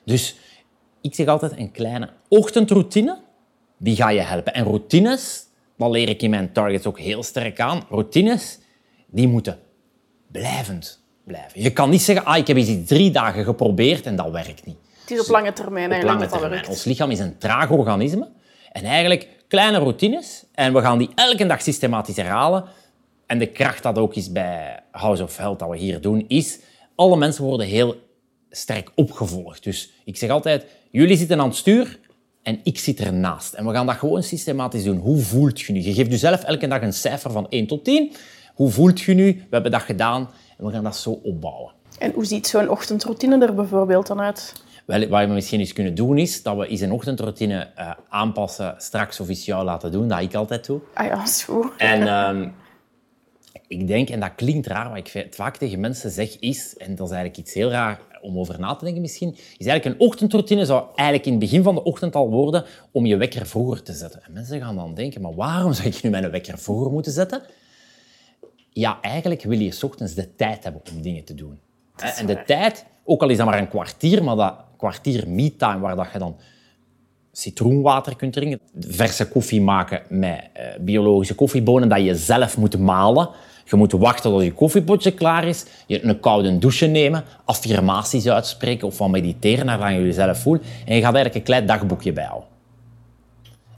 Dus 0.05 0.35
ik 1.01 1.15
zeg 1.15 1.27
altijd 1.27 1.57
een 1.57 1.71
kleine 1.71 2.09
ochtendroutine, 2.27 3.17
die 3.77 3.95
ga 3.95 4.09
je 4.09 4.19
helpen. 4.19 4.53
En 4.53 4.63
routines, 4.63 5.45
dat 5.77 5.91
leer 5.91 6.09
ik 6.09 6.21
in 6.21 6.29
mijn 6.29 6.51
targets 6.51 6.85
ook 6.85 6.99
heel 6.99 7.23
sterk 7.23 7.59
aan. 7.59 7.85
Routines, 7.89 8.59
die 9.07 9.27
moeten 9.27 9.59
blijvend 10.31 11.01
blijven. 11.23 11.61
Je 11.61 11.73
kan 11.73 11.89
niet 11.89 12.01
zeggen, 12.01 12.25
ah, 12.25 12.37
ik 12.37 12.47
heb 12.47 12.57
iets 12.57 12.87
drie 12.87 13.11
dagen 13.11 13.43
geprobeerd 13.43 14.05
en 14.05 14.15
dat 14.15 14.31
werkt 14.31 14.65
niet. 14.65 14.77
Het 15.01 15.11
is 15.11 15.19
op 15.19 15.27
lange 15.27 15.53
termijn 15.53 15.85
Op 15.85 15.91
eigenlijk 15.91 16.31
lange 16.31 16.41
termijn. 16.41 16.67
Ons 16.67 16.83
lichaam 16.83 17.11
is 17.11 17.19
een 17.19 17.37
traag 17.37 17.69
organisme. 17.69 18.29
En 18.71 18.83
eigenlijk 18.83 19.27
kleine 19.49 19.77
routines. 19.77 20.45
En 20.53 20.73
we 20.73 20.81
gaan 20.81 20.97
die 20.97 21.09
elke 21.15 21.45
dag 21.45 21.61
systematisch 21.61 22.15
herhalen. 22.15 22.63
En 23.25 23.39
de 23.39 23.47
kracht 23.47 23.83
dat 23.83 23.97
ook 23.97 24.15
is 24.15 24.31
bij 24.31 24.79
House 24.91 25.23
of 25.23 25.37
Health, 25.37 25.59
dat 25.59 25.69
we 25.69 25.77
hier 25.77 26.01
doen, 26.01 26.25
is... 26.27 26.59
Alle 26.95 27.17
mensen 27.17 27.43
worden 27.43 27.67
heel 27.67 27.95
sterk 28.49 28.91
opgevolgd. 28.95 29.63
Dus 29.63 29.91
ik 30.05 30.17
zeg 30.17 30.29
altijd, 30.29 30.65
jullie 30.91 31.17
zitten 31.17 31.39
aan 31.39 31.47
het 31.47 31.55
stuur 31.55 31.99
en 32.43 32.59
ik 32.63 32.79
zit 32.79 32.99
ernaast. 32.99 33.53
En 33.53 33.65
we 33.65 33.73
gaan 33.73 33.85
dat 33.85 33.95
gewoon 33.95 34.23
systematisch 34.23 34.83
doen. 34.83 34.97
Hoe 34.97 35.17
voelt 35.17 35.61
je 35.61 35.73
nu? 35.73 35.81
Je 35.81 35.93
geeft 35.93 36.11
jezelf 36.11 36.43
elke 36.43 36.67
dag 36.67 36.81
een 36.81 36.93
cijfer 36.93 37.31
van 37.31 37.49
1 37.49 37.67
tot 37.67 37.83
10. 37.83 38.11
Hoe 38.53 38.69
voelt 38.69 38.99
je 38.99 39.13
nu? 39.13 39.33
We 39.33 39.47
hebben 39.49 39.71
dat 39.71 39.81
gedaan 39.81 40.29
en 40.57 40.65
we 40.65 40.71
gaan 40.71 40.83
dat 40.83 40.97
zo 40.97 41.19
opbouwen. 41.23 41.71
En 41.99 42.11
hoe 42.11 42.25
ziet 42.25 42.47
zo'n 42.47 42.69
ochtendroutine 42.69 43.45
er 43.45 43.53
bijvoorbeeld 43.55 44.07
dan 44.07 44.19
uit? 44.19 44.53
Wel, 44.89 45.07
wat 45.07 45.27
we 45.27 45.33
misschien 45.33 45.59
eens 45.59 45.73
kunnen 45.73 45.95
doen 45.95 46.17
is 46.17 46.43
dat 46.43 46.57
we 46.57 46.67
eens 46.67 46.81
een 46.81 46.91
ochtendroutine 46.91 47.69
uh, 47.77 47.91
aanpassen, 48.07 48.75
straks 48.77 49.19
officieel 49.19 49.63
laten 49.63 49.91
doen, 49.91 50.07
dat 50.07 50.21
ik 50.21 50.35
altijd 50.35 50.65
doe. 50.65 50.79
Ah 50.93 51.05
ja, 51.05 51.25
zo. 51.25 51.73
En 51.77 52.07
um, 52.07 52.53
ik 53.77 53.87
denk, 53.87 54.09
en 54.09 54.19
dat 54.19 54.35
klinkt 54.35 54.67
raar, 54.67 54.89
maar 54.89 54.97
ik 54.97 55.27
vaak 55.29 55.57
tegen 55.57 55.79
mensen 55.79 56.11
zeg 56.11 56.39
is, 56.39 56.77
en 56.77 56.95
dat 56.95 57.07
is 57.07 57.13
eigenlijk 57.13 57.37
iets 57.37 57.53
heel 57.53 57.69
raar 57.69 57.99
om 58.21 58.37
over 58.37 58.59
na 58.59 58.75
te 58.75 58.83
denken 58.83 59.01
misschien, 59.01 59.31
is 59.57 59.65
eigenlijk 59.65 59.85
een 59.85 60.07
ochtendroutine 60.07 60.65
zou 60.65 60.83
eigenlijk 60.95 61.25
in 61.25 61.31
het 61.31 61.41
begin 61.41 61.63
van 61.63 61.75
de 61.75 61.83
ochtend 61.83 62.15
al 62.15 62.29
worden 62.29 62.65
om 62.91 63.05
je 63.05 63.17
wekker 63.17 63.45
vroeger 63.45 63.83
te 63.83 63.93
zetten. 63.93 64.23
En 64.23 64.33
mensen 64.33 64.61
gaan 64.61 64.75
dan 64.75 64.93
denken, 64.93 65.21
maar 65.21 65.35
waarom 65.35 65.73
zou 65.73 65.87
ik 65.87 66.03
nu 66.03 66.09
mijn 66.09 66.31
wekker 66.31 66.57
vroeger 66.57 66.91
moeten 66.91 67.11
zetten? 67.11 67.41
Ja, 68.69 69.01
eigenlijk 69.01 69.43
wil 69.43 69.59
je 69.59 69.71
s 69.71 69.83
ochtends 69.83 70.13
de 70.13 70.35
tijd 70.35 70.63
hebben 70.63 70.81
om 70.93 71.01
dingen 71.01 71.23
te 71.23 71.35
doen. 71.35 71.59
En 71.95 72.25
de 72.25 72.43
tijd, 72.45 72.85
ook 73.09 73.21
al 73.21 73.29
is 73.29 73.37
dat 73.37 73.45
maar 73.45 73.59
een 73.59 73.67
kwartier, 73.67 74.23
maar 74.23 74.35
dat 74.35 74.55
kwartier 74.77 75.29
me-time 75.29 75.79
waar 75.79 75.95
dat 75.95 76.07
je 76.13 76.19
dan 76.19 76.35
citroenwater 77.31 78.15
kunt 78.15 78.33
drinken, 78.33 78.59
verse 78.79 79.27
koffie 79.27 79.61
maken 79.61 80.01
met 80.09 80.49
uh, 80.57 80.63
biologische 80.79 81.35
koffiebonen 81.35 81.89
dat 81.89 82.03
je 82.03 82.15
zelf 82.15 82.57
moet 82.57 82.79
malen. 82.79 83.29
Je 83.65 83.75
moet 83.75 83.91
wachten 83.91 84.31
tot 84.31 84.43
je 84.43 84.53
koffiepotje 84.53 85.11
klaar 85.11 85.47
is, 85.47 85.65
je 85.87 86.03
een 86.03 86.19
koude 86.19 86.57
douche 86.57 86.85
nemen, 86.85 87.23
affirmaties 87.45 88.27
uitspreken 88.27 88.87
of 88.87 88.95
van 88.95 89.11
mediteren 89.11 89.65
naar 89.65 89.93
je 89.93 90.01
jezelf 90.01 90.41
voelt. 90.41 90.61
En 90.61 90.95
je 90.95 91.01
gaat 91.01 91.15
eigenlijk 91.15 91.35
een 91.35 91.43
klein 91.43 91.65
dagboekje 91.65 92.13
bijhouden. 92.13 92.47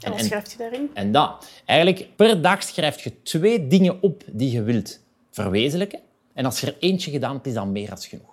En 0.00 0.10
wat 0.10 0.20
schrijft 0.20 0.52
je 0.52 0.58
daarin? 0.58 0.90
En 0.94 1.12
dat. 1.12 1.48
Eigenlijk, 1.64 2.08
per 2.16 2.42
dag 2.42 2.62
schrijf 2.62 3.00
je 3.00 3.22
twee 3.22 3.66
dingen 3.66 4.02
op 4.02 4.22
die 4.26 4.50
je 4.50 4.62
wilt 4.62 5.00
verwezenlijken. 5.30 6.00
En 6.34 6.44
als 6.44 6.60
je 6.60 6.66
er 6.66 6.76
eentje 6.78 7.10
gedaan 7.10 7.34
hebt, 7.34 7.46
is 7.46 7.54
dat 7.54 7.66
meer 7.66 7.88
dan 7.88 7.98
genoeg. 7.98 8.31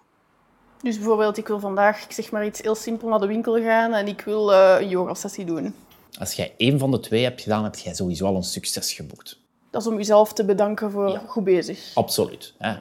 Dus 0.83 0.95
bijvoorbeeld, 0.95 1.37
ik 1.37 1.47
wil 1.47 1.59
vandaag, 1.59 2.03
ik 2.03 2.11
zeg 2.11 2.31
maar 2.31 2.45
iets 2.45 2.61
heel 2.61 2.75
simpel, 2.75 3.07
naar 3.07 3.19
de 3.19 3.27
winkel 3.27 3.61
gaan 3.61 3.93
en 3.93 4.07
ik 4.07 4.21
wil 4.21 4.51
uh, 4.51 4.75
een 4.79 4.89
yoga-sessie 4.89 5.45
doen. 5.45 5.75
Als 6.19 6.33
jij 6.33 6.53
één 6.57 6.79
van 6.79 6.91
de 6.91 6.99
twee 6.99 7.23
hebt 7.23 7.41
gedaan, 7.41 7.63
heb 7.63 7.75
jij 7.75 7.93
sowieso 7.93 8.25
al 8.25 8.35
een 8.35 8.43
succes 8.43 8.93
geboekt. 8.93 9.39
Dat 9.71 9.81
is 9.81 9.87
om 9.87 9.97
jezelf 9.97 10.33
te 10.33 10.45
bedanken 10.45 10.91
voor 10.91 11.21
goed 11.27 11.43
bezig. 11.43 11.91
Absoluut. 11.93 12.53
Hè. 12.57 12.73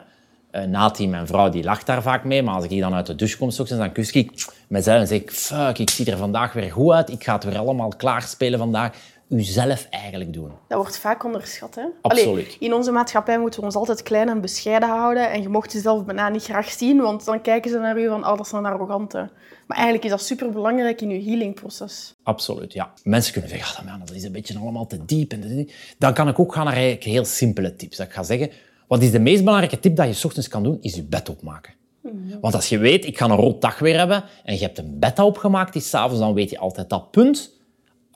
Uh, 0.51 0.63
Nati, 0.63 1.07
mijn 1.07 1.27
vrouw, 1.27 1.49
die 1.49 1.63
lacht 1.63 1.85
daar 1.85 2.01
vaak 2.01 2.23
mee. 2.23 2.43
Maar 2.43 2.55
als 2.55 2.65
ik 2.65 2.79
dan 2.79 2.93
uit 2.93 3.05
de 3.05 3.15
douche 3.15 3.37
kom, 3.37 3.49
dan 3.67 3.91
kus 3.91 4.11
ik 4.11 4.45
mezelf 4.67 4.99
en 4.99 5.07
zeg 5.07 5.19
ik... 5.21 5.31
Fuck, 5.31 5.77
ik 5.77 5.89
zie 5.89 6.11
er 6.11 6.17
vandaag 6.17 6.53
weer 6.53 6.71
goed 6.71 6.91
uit. 6.91 7.09
Ik 7.09 7.23
ga 7.23 7.33
het 7.33 7.43
weer 7.43 7.57
allemaal 7.57 7.89
klaarspelen 7.97 8.59
vandaag 8.59 8.95
uzelf 9.29 9.87
eigenlijk 9.89 10.33
doen. 10.33 10.51
Dat 10.67 10.77
wordt 10.77 10.97
vaak 10.97 11.23
onderschat. 11.23 11.75
Hè? 11.75 11.83
Absoluut. 12.01 12.57
in 12.59 12.73
onze 12.73 12.91
maatschappij 12.91 13.39
moeten 13.39 13.59
we 13.59 13.65
ons 13.65 13.75
altijd 13.75 14.03
klein 14.03 14.29
en 14.29 14.41
bescheiden 14.41 14.89
houden. 14.89 15.31
En 15.31 15.41
je 15.41 15.49
mocht 15.49 15.71
jezelf 15.71 16.05
bijna 16.05 16.29
niet 16.29 16.43
graag 16.43 16.71
zien, 16.71 17.01
want 17.01 17.25
dan 17.25 17.41
kijken 17.41 17.71
ze 17.71 17.77
naar 17.77 17.99
u 17.99 18.07
van, 18.07 18.27
oh, 18.27 18.37
dat 18.37 18.45
is 18.45 18.51
een 18.51 18.65
arrogante. 18.65 19.29
Maar 19.67 19.77
eigenlijk 19.77 20.05
is 20.05 20.11
dat 20.11 20.21
superbelangrijk 20.21 21.01
in 21.01 21.09
je 21.09 21.23
healingproces. 21.23 22.15
Absoluut, 22.23 22.73
ja. 22.73 22.93
Mensen 23.03 23.33
kunnen 23.33 23.49
zeggen, 23.49 23.85
ja, 23.85 23.97
dat 23.97 24.15
is 24.15 24.23
een 24.23 24.31
beetje 24.31 24.59
allemaal 24.59 24.87
te 24.87 25.05
diep. 25.05 25.31
En 25.31 25.69
dan 25.97 26.13
kan 26.13 26.27
ik 26.27 26.39
ook 26.39 26.53
gaan 26.53 26.65
naar 26.65 26.73
eigenlijk 26.73 27.03
heel 27.03 27.25
simpele 27.25 27.75
tips. 27.75 27.97
Dat 27.97 28.07
ik 28.07 28.13
ga 28.13 28.23
zeggen, 28.23 28.51
wat 28.87 29.01
is 29.01 29.11
de 29.11 29.19
meest 29.19 29.43
belangrijke 29.43 29.79
tip 29.79 29.95
dat 29.95 30.07
je 30.07 30.13
s 30.13 30.25
ochtends 30.25 30.47
kan 30.47 30.63
doen, 30.63 30.77
is 30.81 30.95
je 30.95 31.03
bed 31.03 31.29
opmaken. 31.29 31.73
Mhm. 32.01 32.39
Want 32.41 32.55
als 32.55 32.69
je 32.69 32.77
weet, 32.77 33.05
ik 33.05 33.17
ga 33.17 33.25
een 33.25 33.35
rot 33.35 33.61
dag 33.61 33.79
weer 33.79 33.97
hebben, 33.97 34.23
en 34.43 34.53
je 34.53 34.61
hebt 34.61 34.77
een 34.77 34.99
bed 34.99 35.19
opgemaakt 35.19 35.73
die 35.73 35.81
s'avonds, 35.81 36.19
dan 36.19 36.33
weet 36.33 36.49
je 36.49 36.57
altijd 36.57 36.89
dat 36.89 37.11
punt 37.11 37.58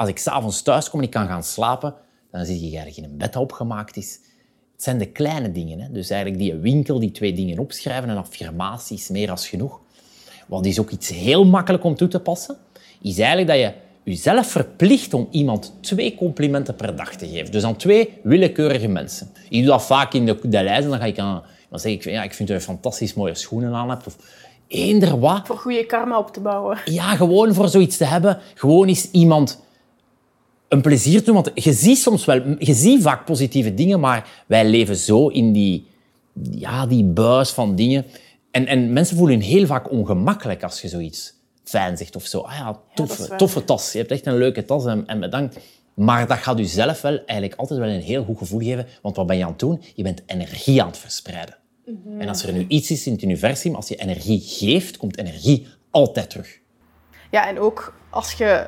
als 0.03 0.11
ik 0.11 0.17
s'avonds 0.17 0.61
thuis 0.61 0.89
kom 0.89 0.99
en 0.99 1.05
ik 1.05 1.11
kan 1.11 1.27
gaan 1.27 1.43
slapen, 1.43 1.93
dan 2.31 2.45
zie 2.45 2.55
je 2.55 2.61
eigenlijk 2.61 2.97
in 2.97 3.03
een 3.03 3.17
bed 3.17 3.35
opgemaakt 3.35 3.97
is. 3.97 4.19
Het 4.73 4.83
zijn 4.83 4.97
de 4.97 5.05
kleine 5.05 5.51
dingen. 5.51 5.79
Hè? 5.79 5.91
Dus 5.91 6.09
eigenlijk 6.09 6.41
die 6.41 6.53
winkel, 6.53 6.99
die 6.99 7.11
twee 7.11 7.33
dingen 7.33 7.59
opschrijven 7.59 8.09
en 8.09 8.17
affirmaties, 8.17 9.09
meer 9.09 9.31
als 9.31 9.47
genoeg. 9.47 9.79
Wat 10.47 10.65
is 10.65 10.79
ook 10.79 10.89
iets 10.89 11.09
heel 11.09 11.45
makkelijk 11.45 11.83
om 11.83 11.95
toe 11.95 12.07
te 12.07 12.19
passen, 12.19 12.57
is 13.01 13.17
eigenlijk 13.17 13.47
dat 13.47 13.57
je 13.57 13.73
jezelf 14.11 14.47
verplicht 14.47 15.13
om 15.13 15.27
iemand 15.31 15.73
twee 15.81 16.15
complimenten 16.15 16.75
per 16.75 16.95
dag 16.95 17.15
te 17.15 17.27
geven. 17.27 17.51
Dus 17.51 17.63
aan 17.63 17.75
twee 17.75 18.13
willekeurige 18.23 18.87
mensen. 18.87 19.31
Ik 19.49 19.59
doe 19.59 19.71
dat 19.71 19.85
vaak 19.85 20.13
in 20.13 20.25
de, 20.25 20.39
de 20.43 20.63
lijst 20.63 20.89
dan 20.89 20.99
ga 20.99 21.05
ik 21.05 21.19
aan... 21.19 21.43
Dan 21.69 21.79
zeg 21.79 21.91
ik, 21.91 22.03
ja, 22.03 22.23
ik 22.23 22.33
vind 22.33 22.49
dat 22.49 22.57
je 22.57 22.63
fantastisch 22.63 23.13
mooie 23.13 23.35
schoenen 23.35 23.73
aan 23.73 23.89
hebt. 23.89 24.07
Of 24.07 24.15
eender 24.67 25.19
wat. 25.19 25.47
Voor 25.47 25.57
goede 25.57 25.85
karma 25.85 26.17
op 26.17 26.33
te 26.33 26.39
bouwen. 26.39 26.77
Ja, 26.85 27.15
gewoon 27.15 27.53
voor 27.53 27.69
zoiets 27.69 27.97
te 27.97 28.05
hebben. 28.05 28.39
Gewoon 28.53 28.89
is 28.89 29.11
iemand 29.11 29.62
een 30.73 30.81
plezier 30.81 31.23
doen. 31.23 31.33
Want 31.33 31.51
je 31.53 31.73
ziet 31.73 31.97
soms 31.97 32.25
wel, 32.25 32.55
je 32.57 32.73
ziet 32.73 33.01
vaak 33.01 33.25
positieve 33.25 33.73
dingen, 33.73 33.99
maar 33.99 34.43
wij 34.47 34.65
leven 34.65 34.95
zo 34.95 35.27
in 35.27 35.51
die, 35.51 35.85
ja, 36.51 36.85
die 36.85 37.03
buis 37.03 37.49
van 37.49 37.75
dingen. 37.75 38.05
En, 38.51 38.67
en 38.67 38.93
mensen 38.93 39.17
voelen 39.17 39.39
heel 39.39 39.65
vaak 39.65 39.91
ongemakkelijk 39.91 40.63
als 40.63 40.81
je 40.81 40.87
zoiets 40.87 41.33
fijn 41.63 41.97
zegt 41.97 42.15
of 42.15 42.25
zo. 42.25 42.39
Ah 42.39 42.57
ja, 42.57 42.79
toffe, 42.93 43.35
toffe 43.35 43.63
tas. 43.63 43.91
Je 43.91 43.97
hebt 43.97 44.11
echt 44.11 44.25
een 44.25 44.37
leuke 44.37 44.65
tas 44.65 44.85
en, 44.85 45.07
en 45.07 45.19
bedankt. 45.19 45.59
Maar 45.93 46.27
dat 46.27 46.37
gaat 46.37 46.59
u 46.59 46.63
zelf 46.63 47.01
wel 47.01 47.17
eigenlijk 47.25 47.59
altijd 47.59 47.79
wel 47.79 47.89
een 47.89 48.01
heel 48.01 48.23
goed 48.23 48.37
gevoel 48.37 48.59
geven. 48.59 48.87
Want 49.01 49.15
wat 49.15 49.27
ben 49.27 49.37
je 49.37 49.43
aan 49.43 49.49
het 49.49 49.59
doen? 49.59 49.81
Je 49.95 50.03
bent 50.03 50.23
energie 50.25 50.81
aan 50.81 50.87
het 50.87 50.97
verspreiden. 50.97 51.57
Mhm. 51.85 52.21
En 52.21 52.27
als 52.27 52.43
er 52.43 52.53
nu 52.53 52.65
iets 52.67 52.91
is 52.91 53.07
in 53.07 53.13
het 53.13 53.21
universum, 53.21 53.75
als 53.75 53.87
je 53.87 53.95
energie 53.95 54.41
geeft, 54.45 54.97
komt 54.97 55.17
energie 55.17 55.67
altijd 55.91 56.29
terug. 56.29 56.59
Ja, 57.31 57.47
en 57.47 57.59
ook 57.59 57.95
als 58.09 58.33
je 58.33 58.65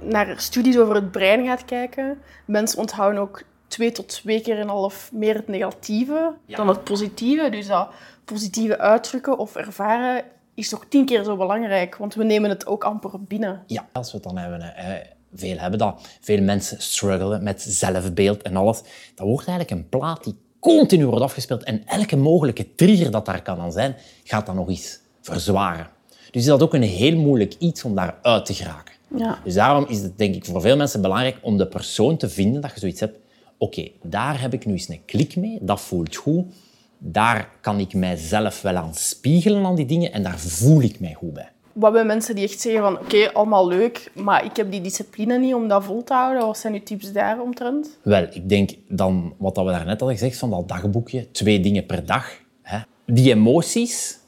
naar 0.00 0.40
studies 0.40 0.78
over 0.78 0.94
het 0.94 1.10
brein 1.10 1.46
gaat 1.46 1.64
kijken, 1.64 2.18
mensen 2.44 2.78
onthouden 2.78 3.20
ook 3.20 3.42
twee 3.66 3.92
tot 3.92 4.08
twee 4.08 4.40
keer 4.40 4.58
en 4.58 4.68
half 4.68 5.10
meer 5.12 5.34
het 5.34 5.48
negatieve 5.48 6.34
dan 6.46 6.68
het 6.68 6.84
positieve. 6.84 7.50
Dus 7.50 7.66
dat 7.66 7.88
positieve 8.24 8.78
uitdrukken 8.78 9.38
of 9.38 9.56
ervaren 9.56 10.24
is 10.54 10.68
toch 10.68 10.84
tien 10.88 11.04
keer 11.04 11.24
zo 11.24 11.36
belangrijk, 11.36 11.96
want 11.96 12.14
we 12.14 12.24
nemen 12.24 12.50
het 12.50 12.66
ook 12.66 12.84
amper 12.84 13.10
binnen. 13.24 13.62
Ja, 13.66 13.88
als 13.92 14.10
we 14.12 14.14
het 14.16 14.26
dan 14.26 14.36
hebben, 14.36 14.60
hè, 14.62 15.00
veel 15.34 15.58
hebben 15.58 15.78
dat. 15.78 16.18
Veel 16.20 16.42
mensen 16.42 16.82
struggelen 16.82 17.42
met 17.42 17.62
zelfbeeld 17.62 18.42
en 18.42 18.56
alles. 18.56 18.82
Dat 19.14 19.26
wordt 19.26 19.48
eigenlijk 19.48 19.70
een 19.70 19.88
plaat 19.88 20.24
die 20.24 20.36
continu 20.60 21.06
wordt 21.06 21.22
afgespeeld 21.22 21.62
en 21.62 21.82
elke 21.86 22.16
mogelijke 22.16 22.74
trigger 22.74 23.10
dat 23.10 23.26
daar 23.26 23.42
kan 23.42 23.60
aan 23.60 23.72
zijn, 23.72 23.96
gaat 24.24 24.46
dat 24.46 24.54
nog 24.54 24.68
eens 24.68 25.00
verzwaren. 25.20 25.88
Dus 26.08 26.42
is 26.42 26.44
dat 26.44 26.62
ook 26.62 26.74
een 26.74 26.82
heel 26.82 27.16
moeilijk 27.16 27.54
iets 27.58 27.84
om 27.84 27.94
daar 27.94 28.18
uit 28.22 28.46
te 28.46 28.54
geraken. 28.54 28.95
Ja. 29.14 29.38
Dus 29.44 29.54
daarom 29.54 29.84
is 29.88 30.02
het 30.02 30.18
denk 30.18 30.34
ik 30.34 30.44
voor 30.44 30.60
veel 30.60 30.76
mensen 30.76 31.00
belangrijk 31.00 31.38
om 31.42 31.56
de 31.56 31.66
persoon 31.66 32.16
te 32.16 32.28
vinden 32.28 32.60
dat 32.60 32.72
je 32.74 32.80
zoiets 32.80 33.00
hebt. 33.00 33.18
Oké, 33.58 33.88
daar 34.02 34.40
heb 34.40 34.52
ik 34.52 34.66
nu 34.66 34.72
eens 34.72 34.88
een 34.88 35.04
klik 35.04 35.36
mee, 35.36 35.58
dat 35.60 35.80
voelt 35.80 36.16
goed. 36.16 36.44
Daar 36.98 37.50
kan 37.60 37.78
ik 37.78 37.94
mijzelf 37.94 38.62
wel 38.62 38.76
aan 38.76 38.94
spiegelen 38.94 39.64
aan 39.64 39.74
die 39.74 39.86
dingen 39.86 40.12
en 40.12 40.22
daar 40.22 40.38
voel 40.38 40.80
ik 40.80 41.00
mij 41.00 41.14
goed 41.14 41.32
bij. 41.32 41.50
Wat 41.72 41.94
hebben 41.94 42.06
mensen 42.06 42.34
die 42.34 42.44
echt 42.44 42.60
zeggen 42.60 42.82
van 42.82 42.98
oké, 42.98 43.32
allemaal 43.32 43.68
leuk, 43.68 44.10
maar 44.14 44.44
ik 44.44 44.56
heb 44.56 44.70
die 44.70 44.80
discipline 44.80 45.38
niet 45.38 45.54
om 45.54 45.68
dat 45.68 45.84
vol 45.84 46.04
te 46.04 46.12
houden? 46.12 46.46
Wat 46.46 46.58
zijn 46.58 46.74
uw 46.74 46.82
tips 46.82 47.12
daar 47.12 47.40
omtrent? 47.40 47.98
Wel, 48.02 48.26
ik 48.32 48.48
denk 48.48 48.70
dan 48.88 49.34
wat 49.38 49.56
we 49.56 49.64
daarnet 49.64 50.00
hadden 50.00 50.18
gezegd 50.18 50.38
van 50.38 50.50
dat 50.50 50.68
dagboekje, 50.68 51.30
twee 51.30 51.60
dingen 51.60 51.86
per 51.86 52.06
dag. 52.06 52.40
Hè. 52.62 52.78
Die 53.06 53.32
emoties, 53.32 54.18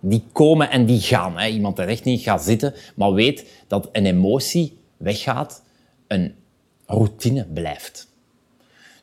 die 0.00 0.24
komen 0.32 0.70
en 0.70 0.86
die 0.86 1.00
gaan. 1.00 1.38
Hè. 1.38 1.46
Iemand 1.46 1.76
dat 1.76 1.88
echt 1.88 2.04
niet 2.04 2.22
gaat 2.22 2.42
zitten, 2.42 2.74
maar 2.96 3.12
weet 3.12 3.44
dat 3.66 3.88
een 3.92 4.06
emotie 4.06 4.78
weggaat, 4.96 5.62
een 6.06 6.34
routine 6.86 7.44
blijft. 7.44 8.08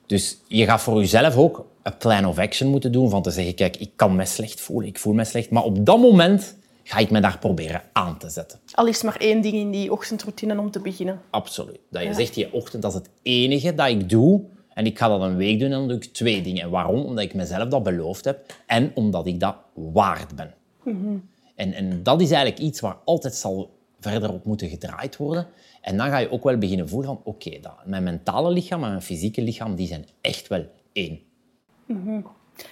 Dus 0.05 0.37
je 0.47 0.65
gaat 0.65 0.81
voor 0.81 0.99
jezelf 0.99 1.37
ook 1.37 1.65
een 1.83 1.97
plan 1.97 2.25
of 2.25 2.37
action 2.37 2.69
moeten 2.69 2.91
doen 2.91 3.09
van 3.09 3.21
te 3.21 3.31
zeggen, 3.31 3.55
kijk, 3.55 3.77
ik 3.77 3.91
kan 3.95 4.15
me 4.15 4.25
slecht 4.25 4.61
voelen, 4.61 4.87
ik 4.87 4.99
voel 4.99 5.13
me 5.13 5.23
slecht, 5.23 5.49
maar 5.49 5.63
op 5.63 5.85
dat 5.85 5.99
moment 5.99 6.55
ga 6.83 6.97
ik 6.97 7.09
me 7.09 7.19
daar 7.19 7.39
proberen 7.39 7.81
aan 7.93 8.17
te 8.17 8.29
zetten. 8.29 8.59
Al 8.71 8.87
is 8.87 9.01
maar 9.01 9.17
één 9.17 9.41
ding 9.41 9.53
in 9.53 9.71
die 9.71 9.91
ochtendroutine 9.91 10.59
om 10.59 10.71
te 10.71 10.79
beginnen. 10.79 11.21
Absoluut. 11.29 11.79
Dat 11.89 12.03
je 12.03 12.13
zegt, 12.13 12.33
die 12.33 12.53
ochtend, 12.53 12.81
dat 12.81 12.91
is 12.91 12.97
het 12.97 13.09
enige 13.21 13.73
dat 13.73 13.87
ik 13.87 14.09
doe, 14.09 14.41
en 14.75 14.85
ik 14.85 14.97
ga 14.97 15.07
dat 15.07 15.21
een 15.21 15.35
week 15.35 15.59
doen 15.59 15.71
en 15.71 15.77
dan 15.77 15.87
doe 15.87 15.97
ik 15.97 16.03
twee 16.03 16.41
dingen. 16.41 16.63
En 16.63 16.69
waarom? 16.69 17.05
Omdat 17.05 17.23
ik 17.23 17.33
mezelf 17.33 17.69
dat 17.69 17.83
beloofd 17.83 18.25
heb 18.25 18.53
en 18.65 18.91
omdat 18.93 19.27
ik 19.27 19.39
dat 19.39 19.55
waard 19.73 20.35
ben. 20.35 20.53
En, 21.55 21.73
en 21.73 22.03
dat 22.03 22.21
is 22.21 22.31
eigenlijk 22.31 22.61
iets 22.61 22.79
waar 22.79 22.97
altijd 23.05 23.35
zal 23.35 23.79
verder 23.99 24.33
op 24.33 24.45
moeten 24.45 24.69
gedraaid 24.69 25.17
worden. 25.17 25.47
En 25.81 25.97
dan 25.97 26.09
ga 26.09 26.17
je 26.17 26.31
ook 26.31 26.43
wel 26.43 26.57
beginnen 26.57 26.89
voelen 26.89 27.07
van 27.09 27.21
oké, 27.23 27.59
mijn 27.85 28.03
mentale 28.03 28.51
lichaam 28.51 28.83
en 28.83 28.89
mijn 28.89 29.01
fysieke 29.01 29.41
lichaam 29.41 29.75
die 29.75 29.87
zijn 29.87 30.05
echt 30.21 30.47
wel 30.47 30.65
één. 30.93 31.19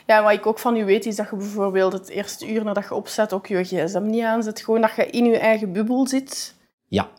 Ja, 0.07 0.23
wat 0.23 0.31
ik 0.33 0.45
ook 0.45 0.59
van 0.59 0.75
u 0.75 0.85
weet, 0.85 1.05
is 1.05 1.15
dat 1.15 1.29
je 1.29 1.35
bijvoorbeeld 1.35 1.93
het 1.93 2.09
eerste 2.09 2.51
uur 2.51 2.63
nadat 2.63 2.83
je 2.83 2.93
opzet 2.93 3.33
ook 3.33 3.47
je 3.47 3.63
gsm 3.63 4.03
niet 4.03 4.23
aanzet. 4.23 4.61
Gewoon 4.61 4.81
dat 4.81 4.95
je 4.95 5.05
in 5.05 5.25
je 5.25 5.37
eigen 5.37 5.71
bubbel 5.71 6.07
zit. 6.07 6.55
Ja, 6.87 7.09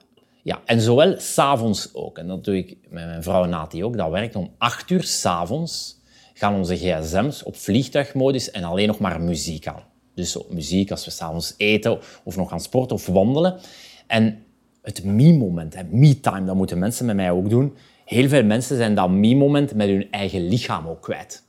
Ja, 0.43 0.61
en 0.65 0.81
zowel 0.81 1.15
s'avonds 1.19 1.95
ook. 1.95 2.19
En 2.19 2.27
dat 2.27 2.45
doe 2.45 2.57
ik 2.57 2.77
met 2.89 3.05
mijn 3.05 3.23
vrouw 3.23 3.45
Nati 3.45 3.85
ook. 3.85 3.97
Dat 3.97 4.11
werkt 4.11 4.37
om 4.37 4.55
8 4.59 4.91
uur 4.91 5.03
s'avonds 5.03 6.01
gaan 6.35 6.55
onze 6.55 6.77
gsm's 6.77 7.43
op 7.43 7.57
vliegtuigmodus 7.57 8.51
en 8.51 8.65
alleen 8.65 8.87
nog 8.87 8.99
maar 8.99 9.21
muziek 9.21 9.67
aan. 9.67 9.83
Dus 10.15 10.39
muziek 10.49 10.91
als 10.91 11.05
we 11.05 11.11
s'avonds 11.11 11.55
eten 11.57 11.99
of 12.25 12.37
nog 12.37 12.49
gaan 12.49 12.61
sporten 12.61 12.97
of 12.97 13.07
wandelen. 13.07 13.61
En 14.07 14.45
het 14.83 15.05
me-moment, 15.05 15.93
me-time, 15.93 16.47
dat 16.47 16.55
moeten 16.55 16.79
mensen 16.79 17.07
met 17.07 17.17
mij 17.17 17.31
ook 17.31 17.51
doen. 17.51 17.77
Heel 18.05 18.29
veel 18.29 18.45
mensen 18.45 18.77
zijn 18.77 18.95
dat 18.95 19.11
me-moment 19.11 19.75
met 19.75 19.89
hun 19.89 20.11
eigen 20.11 20.49
lichaam 20.49 20.87
ook 20.87 21.03
kwijt. 21.03 21.43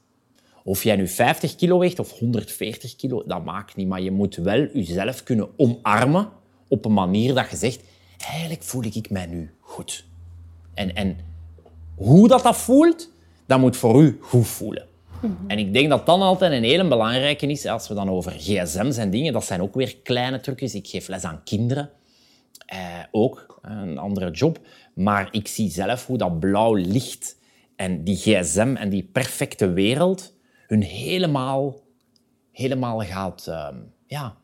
Of 0.63 0.84
jij 0.84 0.95
nu 0.95 1.07
50 1.07 1.55
kilo 1.55 1.79
weegt 1.79 2.00
of 2.00 2.19
140 2.19 2.95
kilo, 2.95 3.24
dat 3.25 3.43
maakt 3.43 3.75
niet. 3.75 3.88
Maar 3.88 4.01
je 4.01 4.12
moet 4.12 4.36
wel 4.36 4.67
jezelf 4.74 5.24
kunnen 5.24 5.50
omarmen 5.57 6.29
op 6.67 6.86
een 6.86 6.93
manier 6.93 7.34
dat 7.34 7.50
je 7.50 7.55
zegt, 7.55 7.79
eigenlijk 8.17 8.63
voel 8.63 8.84
ik 8.84 9.10
mij 9.10 9.25
nu 9.25 9.53
goed. 9.60 10.05
En, 10.74 10.95
en 10.95 11.17
hoe 11.95 12.27
dat, 12.27 12.43
dat 12.43 12.57
voelt, 12.57 13.12
dat 13.45 13.60
moet 13.60 13.77
voor 13.77 14.01
u 14.01 14.17
goed 14.22 14.48
voelen. 14.48 14.85
En 15.48 15.60
ik 15.60 15.74
denk 15.74 15.89
dat 15.89 16.05
dan 16.05 16.22
altijd 16.22 16.51
een 16.51 16.63
hele 16.63 16.88
belangrijke 16.88 17.48
is, 17.48 17.65
als 17.65 17.88
we 17.88 17.93
dan 17.93 18.10
over 18.10 18.31
gsm's 18.31 18.98
en 18.98 19.10
dingen, 19.10 19.34
dat 19.34 19.45
zijn 19.45 19.62
ook 19.62 19.75
weer 19.75 19.98
kleine 19.98 20.39
trucjes. 20.39 20.75
Ik 20.75 20.88
geef 20.88 21.07
les 21.07 21.24
aan 21.24 21.43
kinderen, 21.43 21.89
eh, 22.65 22.79
ook, 23.12 23.60
een 23.62 23.98
andere 23.98 24.31
job. 24.31 24.60
Maar 24.93 25.27
ik 25.31 25.48
zie 25.48 25.72
zelf 25.72 26.05
hoe 26.05 26.17
dat 26.17 26.39
blauw 26.39 26.74
licht 26.74 27.38
en 27.75 28.03
die 28.03 28.15
gsm 28.15 28.75
en 28.75 28.89
die 28.89 29.03
perfecte 29.03 29.72
wereld 29.72 30.34
hun 30.67 30.81
helemaal, 30.81 31.75
helemaal 32.51 33.00
gaat 33.00 33.45
uh, 33.50 33.67
ja, 34.05 34.38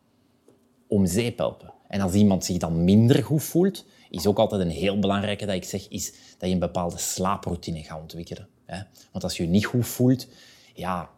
om 0.88 1.06
zeep 1.06 1.38
helpen. 1.38 1.74
En 1.88 2.02
als 2.02 2.14
iemand 2.14 2.46
zich 2.46 2.58
dan 2.58 2.84
minder 2.84 3.24
goed 3.24 3.44
voelt, 3.44 3.86
is 4.10 4.28
ook 4.28 4.38
altijd 4.38 4.62
een 4.62 4.70
heel 4.70 5.00
belangrijke 5.00 5.46
dat 5.46 5.56
ik 5.56 5.64
zeg, 5.64 5.88
is 5.88 6.14
dat 6.38 6.50
je 6.50 6.54
een 6.54 6.60
bepaalde 6.60 6.98
slaaproutine 6.98 7.84
gaat 7.84 8.02
ontwikkelen. 8.02 8.48
Hè? 8.66 8.82
Want 9.12 9.24
als 9.24 9.38
je 9.38 9.44
je 9.44 9.50
niet 9.50 9.66
goed 9.66 9.88
voelt, 9.88 10.28
ja, 10.74 11.10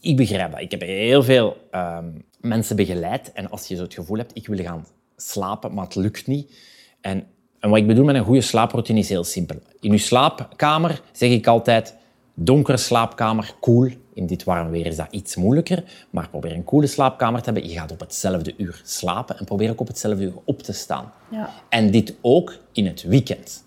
ik 0.00 0.16
begrijp 0.16 0.50
dat. 0.50 0.60
Ik 0.60 0.70
heb 0.70 0.80
heel 0.80 1.22
veel 1.22 1.56
uh, 1.72 1.98
mensen 2.40 2.76
begeleid 2.76 3.32
en 3.32 3.50
als 3.50 3.66
je 3.66 3.76
zo 3.76 3.82
het 3.82 3.94
gevoel 3.94 4.16
hebt, 4.16 4.36
ik 4.36 4.46
wil 4.46 4.64
gaan 4.64 4.86
slapen, 5.16 5.74
maar 5.74 5.84
het 5.84 5.94
lukt 5.94 6.26
niet. 6.26 6.54
En, 7.00 7.26
en 7.58 7.70
wat 7.70 7.78
ik 7.78 7.86
bedoel 7.86 8.04
met 8.04 8.14
een 8.14 8.24
goede 8.24 8.40
slaaproutine 8.40 8.98
is 8.98 9.08
heel 9.08 9.24
simpel. 9.24 9.56
In 9.80 9.92
je 9.92 9.98
slaapkamer 9.98 11.00
zeg 11.12 11.30
ik 11.30 11.46
altijd, 11.46 11.94
donkere 12.34 12.76
slaapkamer, 12.76 13.54
koel. 13.60 13.90
In 14.14 14.26
dit 14.26 14.44
warm 14.44 14.70
weer 14.70 14.86
is 14.86 14.96
dat 14.96 15.06
iets 15.10 15.36
moeilijker, 15.36 15.84
maar 16.10 16.28
probeer 16.28 16.52
een 16.52 16.64
koele 16.64 16.86
slaapkamer 16.86 17.42
te 17.42 17.50
hebben. 17.50 17.70
Je 17.70 17.78
gaat 17.78 17.92
op 17.92 18.00
hetzelfde 18.00 18.54
uur 18.56 18.80
slapen 18.84 19.38
en 19.38 19.44
probeer 19.44 19.70
ook 19.70 19.80
op 19.80 19.86
hetzelfde 19.86 20.24
uur 20.24 20.34
op 20.44 20.62
te 20.62 20.72
staan. 20.72 21.12
Ja. 21.30 21.50
En 21.68 21.90
dit 21.90 22.14
ook 22.20 22.56
in 22.72 22.86
het 22.86 23.02
weekend. 23.02 23.64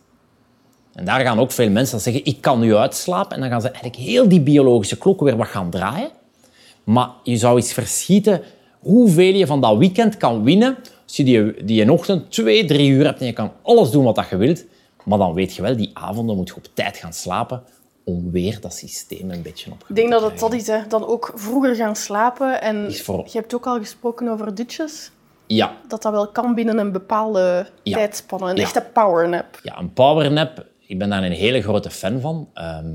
En 0.93 1.05
daar 1.05 1.19
gaan 1.21 1.39
ook 1.39 1.51
veel 1.51 1.69
mensen 1.69 1.99
zeggen, 1.99 2.25
ik 2.25 2.41
kan 2.41 2.59
nu 2.59 2.75
uitslapen. 2.75 3.35
En 3.35 3.39
dan 3.41 3.49
gaan 3.49 3.61
ze 3.61 3.67
eigenlijk 3.67 3.95
heel 3.95 4.29
die 4.29 4.41
biologische 4.41 4.97
klokken 4.97 5.25
weer 5.25 5.37
wat 5.37 5.47
gaan 5.47 5.69
draaien. 5.69 6.09
Maar 6.83 7.09
je 7.23 7.37
zou 7.37 7.55
eens 7.55 7.73
verschieten 7.73 8.41
hoeveel 8.79 9.33
je 9.33 9.47
van 9.47 9.61
dat 9.61 9.77
weekend 9.77 10.17
kan 10.17 10.43
winnen 10.43 10.77
als 11.05 11.15
je 11.15 11.23
die, 11.23 11.63
die 11.63 11.81
een 11.81 11.89
ochtend 11.91 12.31
twee, 12.31 12.65
drie 12.65 12.89
uur 12.89 13.05
hebt 13.05 13.19
en 13.19 13.25
je 13.25 13.33
kan 13.33 13.51
alles 13.61 13.89
doen 13.91 14.03
wat 14.03 14.25
je 14.29 14.37
wilt. 14.37 14.63
Maar 15.03 15.17
dan 15.17 15.33
weet 15.33 15.55
je 15.55 15.61
wel, 15.61 15.75
die 15.77 15.91
avonden 15.93 16.35
moet 16.35 16.47
je 16.47 16.55
op 16.55 16.67
tijd 16.73 16.97
gaan 16.97 17.13
slapen 17.13 17.63
om 18.03 18.31
weer 18.31 18.57
dat 18.61 18.73
systeem 18.73 19.31
een 19.31 19.41
beetje 19.41 19.71
op 19.71 19.85
Ik 19.89 19.95
denk 19.95 20.11
dat 20.11 20.21
het 20.21 20.39
dat 20.39 20.53
is, 20.53 20.67
hè. 20.67 20.77
dan 20.87 21.05
ook 21.07 21.31
vroeger 21.35 21.75
gaan 21.75 21.95
slapen. 21.95 22.61
En 22.61 22.93
voor- 22.95 23.23
je 23.25 23.37
hebt 23.37 23.55
ook 23.55 23.65
al 23.65 23.77
gesproken 23.79 24.27
over 24.27 24.55
dutjes. 24.55 25.11
Ja, 25.47 25.77
Dat 25.87 26.01
dat 26.01 26.11
wel 26.11 26.27
kan 26.27 26.55
binnen 26.55 26.77
een 26.77 26.91
bepaalde 26.91 27.67
Ja. 27.83 27.97
tijdspanne. 27.97 28.49
Een 28.49 28.55
Ja. 28.55 28.61
echte 28.61 28.83
powernap. 28.93 29.59
ja, 29.63 29.79
een 29.79 29.93
powernap, 29.93 30.65
ik 30.87 30.97
ben 30.99 31.09
daar 31.09 31.23
een 31.23 31.31
hele 31.31 31.61
grote 31.61 31.89
fan 31.89 32.19
van. 32.19 32.49
Ehm, 32.53 32.91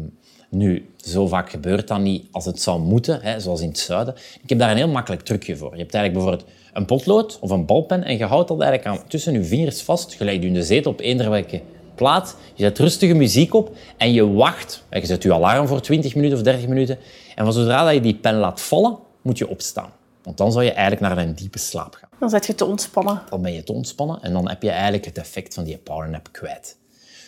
nu, 0.50 0.88
zo 0.96 1.26
vaak 1.26 1.50
gebeurt 1.50 1.88
dat 1.88 2.00
niet 2.00 2.26
als 2.30 2.44
het 2.44 2.60
zou 2.60 2.80
moeten, 2.80 3.20
hè, 3.22 3.40
zoals 3.40 3.60
in 3.60 3.68
het 3.68 3.78
zuiden. 3.78 4.14
Ik 4.42 4.48
heb 4.48 4.58
daar 4.58 4.70
een 4.70 4.76
heel 4.76 4.88
makkelijk 4.88 5.22
trucje 5.22 5.56
voor. 5.56 5.72
Je 5.72 5.82
hebt 5.82 5.94
eigenlijk 5.94 6.24
bijvoorbeeld 6.24 6.56
een 6.72 6.84
potlood 6.84 7.38
of 7.40 7.50
een 7.50 7.66
balpen 7.66 8.04
en 8.04 8.18
je 8.18 8.24
houdt 8.24 8.48
dat 8.48 8.60
eigenlijk 8.60 9.00
aan, 9.00 9.08
tussen 9.08 9.32
je 9.32 9.44
vingers 9.44 9.82
vast. 9.82 10.12
Je 10.12 10.24
legt 10.24 10.42
je 10.42 10.46
in 10.46 10.54
de 10.54 10.62
zetel 10.62 10.90
op 10.90 11.00
eender 11.00 11.30
welke 11.30 11.60
plaats. 11.94 12.34
Je 12.54 12.62
zet 12.62 12.78
rustige 12.78 13.14
muziek 13.14 13.54
op 13.54 13.76
en 13.96 14.12
je 14.12 14.32
wacht. 14.32 14.84
En 14.88 15.00
Je 15.00 15.06
zet 15.06 15.22
je 15.22 15.34
alarm 15.34 15.66
voor 15.66 15.80
20 15.80 16.14
minuten 16.14 16.36
of 16.36 16.42
30 16.42 16.68
minuten. 16.68 16.98
En 17.34 17.44
van 17.44 17.52
zodra 17.52 17.84
dat 17.84 17.94
je 17.94 18.00
die 18.00 18.14
pen 18.14 18.34
laat 18.34 18.60
vallen, 18.60 18.98
moet 19.22 19.38
je 19.38 19.48
opstaan. 19.48 19.90
Want 20.22 20.36
dan 20.36 20.52
zou 20.52 20.64
je 20.64 20.72
eigenlijk 20.72 21.00
naar 21.00 21.24
een 21.24 21.34
diepe 21.34 21.58
slaap 21.58 21.94
gaan 21.94 22.08
Dan 22.18 22.30
zet 22.30 22.46
je 22.46 22.54
te 22.54 22.64
ontspannen. 22.64 23.22
dan 23.30 23.42
ben 23.42 23.52
je 23.52 23.62
te 23.62 23.72
ontspannen 23.72 24.22
en 24.22 24.32
dan 24.32 24.48
heb 24.48 24.62
je 24.62 24.70
eigenlijk 24.70 25.04
het 25.04 25.18
effect 25.18 25.54
van 25.54 25.64
die 25.64 25.78
powernap 25.78 26.28
kwijt. 26.32 26.76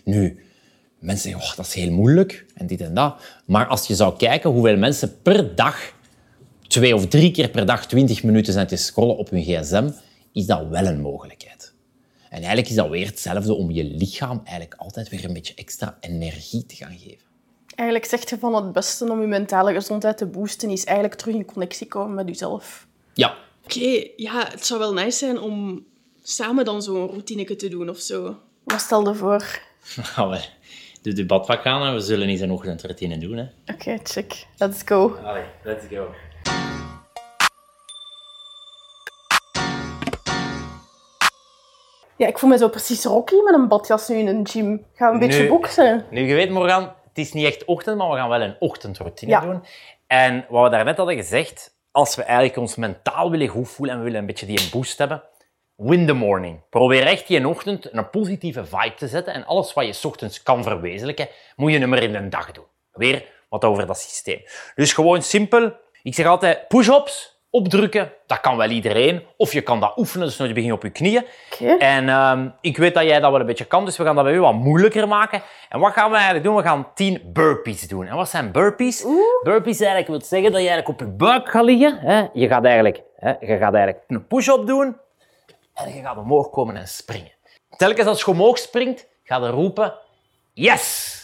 Nu, 0.05 0.44
mensen 1.00 1.30
zeggen, 1.30 1.50
oh, 1.50 1.56
dat 1.56 1.66
is 1.66 1.74
heel 1.74 1.90
moeilijk 1.90 2.46
en 2.54 2.66
dit 2.66 2.80
en 2.80 2.94
dat. 2.94 3.22
Maar 3.44 3.66
als 3.66 3.86
je 3.86 3.94
zou 3.94 4.16
kijken 4.16 4.50
hoeveel 4.50 4.76
mensen 4.76 5.22
per 5.22 5.54
dag, 5.54 5.92
twee 6.66 6.94
of 6.94 7.06
drie 7.06 7.30
keer 7.30 7.48
per 7.48 7.66
dag, 7.66 7.86
20 7.86 8.22
minuten 8.22 8.52
zijn 8.52 8.66
te 8.66 8.76
scrollen 8.76 9.16
op 9.16 9.30
hun 9.30 9.42
gsm, 9.42 9.90
is 10.32 10.46
dat 10.46 10.68
wel 10.68 10.86
een 10.86 11.00
mogelijkheid. 11.00 11.74
En 12.28 12.36
eigenlijk 12.38 12.68
is 12.68 12.74
dat 12.74 12.88
weer 12.88 13.06
hetzelfde 13.06 13.54
om 13.54 13.70
je 13.70 13.84
lichaam 13.84 14.40
eigenlijk 14.44 14.80
altijd 14.80 15.08
weer 15.08 15.24
een 15.24 15.32
beetje 15.32 15.54
extra 15.54 15.96
energie 16.00 16.66
te 16.66 16.74
gaan 16.74 16.98
geven. 16.98 17.28
Eigenlijk 17.74 18.08
zeg 18.10 18.30
je 18.30 18.38
van 18.38 18.54
het 18.54 18.72
beste 18.72 19.10
om 19.10 19.20
je 19.20 19.26
mentale 19.26 19.72
gezondheid 19.72 20.18
te 20.18 20.26
boosten, 20.26 20.70
is 20.70 20.84
eigenlijk 20.84 21.18
terug 21.18 21.34
in 21.34 21.44
connectie 21.44 21.86
komen 21.86 22.14
met 22.14 22.28
jezelf. 22.28 22.86
Ja, 23.14 23.36
Oké, 23.64 24.06
ja, 24.16 24.46
het 24.50 24.66
zou 24.66 24.80
wel 24.80 24.92
nice 24.92 25.18
zijn 25.18 25.40
om 25.40 25.86
samen 26.22 26.64
dan 26.64 26.82
zo'n 26.82 27.06
routine 27.06 27.56
te 27.56 27.68
doen 27.68 27.88
of 27.88 27.98
zo. 27.98 28.36
Wat 28.64 28.80
stel 28.80 29.08
je 29.08 29.14
voor? 29.14 29.60
gaan 31.02 31.12
de 31.12 31.12
debatpak 31.12 31.66
aan 31.66 31.86
en 31.86 31.94
we 31.94 32.00
zullen 32.00 32.28
eens 32.28 32.40
een 32.40 32.50
ochtendroutine 32.50 33.18
doen. 33.18 33.36
Hè. 33.36 33.44
Oké, 33.74 33.98
check. 34.02 34.46
Let's 34.58 34.82
go. 34.84 35.16
Allee, 35.24 35.44
let's 35.64 35.86
go. 35.90 36.08
Ja, 42.16 42.26
ik 42.26 42.38
voel 42.38 42.50
me 42.50 42.58
zo 42.58 42.68
precies 42.68 43.04
Rocky 43.04 43.34
met 43.44 43.54
een 43.54 43.68
badjas 43.68 44.08
nu 44.08 44.16
in 44.16 44.26
een 44.26 44.46
gym. 44.48 44.86
Gaan 44.94 45.08
we 45.08 45.14
een 45.14 45.28
beetje 45.28 45.42
Nu- 45.42 45.48
boksen? 45.48 46.04
Nu, 46.10 46.20
je 46.28 46.34
weet, 46.34 46.50
Morgan, 46.50 46.82
het 46.82 47.18
is 47.18 47.32
niet 47.32 47.46
echt 47.46 47.64
ochtend, 47.64 47.96
maar 47.98 48.10
we 48.10 48.16
gaan 48.16 48.28
wel 48.28 48.40
een 48.40 48.56
ochtendroutine 48.58 49.30
Ja. 49.30 49.40
doen. 49.40 49.64
En 50.06 50.46
wat 50.48 50.64
we 50.64 50.70
daarnet 50.70 50.96
hadden 50.96 51.16
gezegd, 51.16 51.74
als 51.90 52.16
we 52.16 52.22
eigenlijk 52.22 52.56
ons 52.56 52.76
mentaal 52.76 53.30
willen 53.30 53.48
goed 53.48 53.68
voelen 53.68 53.94
en 53.94 54.00
we 54.00 54.06
willen 54.06 54.20
een 54.20 54.26
beetje 54.26 54.46
die 54.46 54.68
boost 54.72 54.98
hebben, 54.98 55.22
win 55.81 56.07
the 56.07 56.12
morning. 56.12 56.61
Probeer 56.71 57.07
echt 57.07 57.27
die 57.27 57.49
ochtend 57.49 57.93
een 57.93 58.11
positieve 58.11 58.64
vibe 58.64 58.95
te 58.95 59.09
zetten 59.09 59.35
en 59.35 59.47
alles 59.47 59.73
wat 59.73 59.87
je 59.87 59.93
's 59.93 60.05
ochtends 60.05 60.43
kan 60.43 60.62
verwezenlijken, 60.62 61.29
moet 61.57 61.73
je 61.73 61.79
nummer 61.79 62.03
in 62.03 62.12
de 62.12 62.29
dag 62.29 62.53
doen. 62.53 62.64
Weer 62.93 63.25
wat 63.49 63.64
over 63.64 63.87
dat 63.87 63.99
systeem. 63.99 64.43
Dus 64.75 64.93
gewoon 64.93 65.23
simpel. 65.23 65.73
Ik 66.03 66.14
zeg 66.14 66.27
altijd 66.27 66.69
push-ups, 66.69 67.40
opdrukken, 67.51 68.12
dat 68.27 68.40
kan 68.40 68.57
wel 68.57 68.69
iedereen. 68.69 69.23
Of 69.37 69.53
je 69.53 69.61
kan 69.61 69.81
dat 69.81 69.97
oefenen, 69.97 70.27
dus 70.27 70.37
je 70.37 70.53
begint 70.53 70.73
op 70.73 70.83
je 70.83 70.90
knieën. 70.90 71.25
Oké. 71.53 71.77
En 71.77 72.09
ehm, 72.09 72.49
ik 72.61 72.77
weet 72.77 72.95
dat 72.95 73.03
jij 73.03 73.21
dat 73.21 73.31
wel 73.31 73.40
een 73.40 73.47
beetje 73.47 73.64
kan, 73.64 73.85
dus 73.85 73.97
we 73.97 74.05
gaan 74.05 74.14
dat 74.14 74.25
bij 74.25 74.35
u 74.35 74.40
wat 74.40 74.55
moeilijker 74.55 75.09
maken. 75.09 75.43
En 75.69 75.81
wat 75.81 75.93
gaan 75.93 76.09
we 76.09 76.14
eigenlijk 76.14 76.45
doen? 76.45 76.57
We 76.57 76.62
gaan 76.62 76.88
10 76.95 77.21
burpees 77.33 77.88
doen. 77.88 78.07
En 78.07 78.16
wat 78.16 78.29
zijn 78.29 78.53
burpees? 78.53 79.07
Burpees 79.43 79.79
eigenlijk 79.79 80.09
wil 80.09 80.21
zeggen 80.21 80.53
dat 80.53 80.61
je 80.61 80.69
eigenlijk 80.69 80.88
op 80.88 81.09
je 81.09 81.14
buik 81.14 81.49
gaat 81.49 81.64
liggen. 81.64 81.99
Hè? 81.99 82.27
Je, 82.33 82.49
gaat 82.49 82.64
eigenlijk, 82.64 83.03
hè? 83.16 83.29
je 83.29 83.57
gaat 83.59 83.75
eigenlijk 83.75 84.05
een 84.07 84.27
push-up 84.27 84.66
doen 84.66 84.97
en 85.74 85.94
je 85.94 86.02
gaat 86.02 86.16
omhoog 86.16 86.50
komen 86.50 86.76
en 86.76 86.88
springen. 86.88 87.33
Telkens 87.76 88.06
als 88.06 88.20
je 88.20 88.26
omhoog 88.26 88.59
springt, 88.59 89.06
ga 89.24 89.37
je 89.37 89.48
roepen 89.48 89.94
yes! 90.52 91.18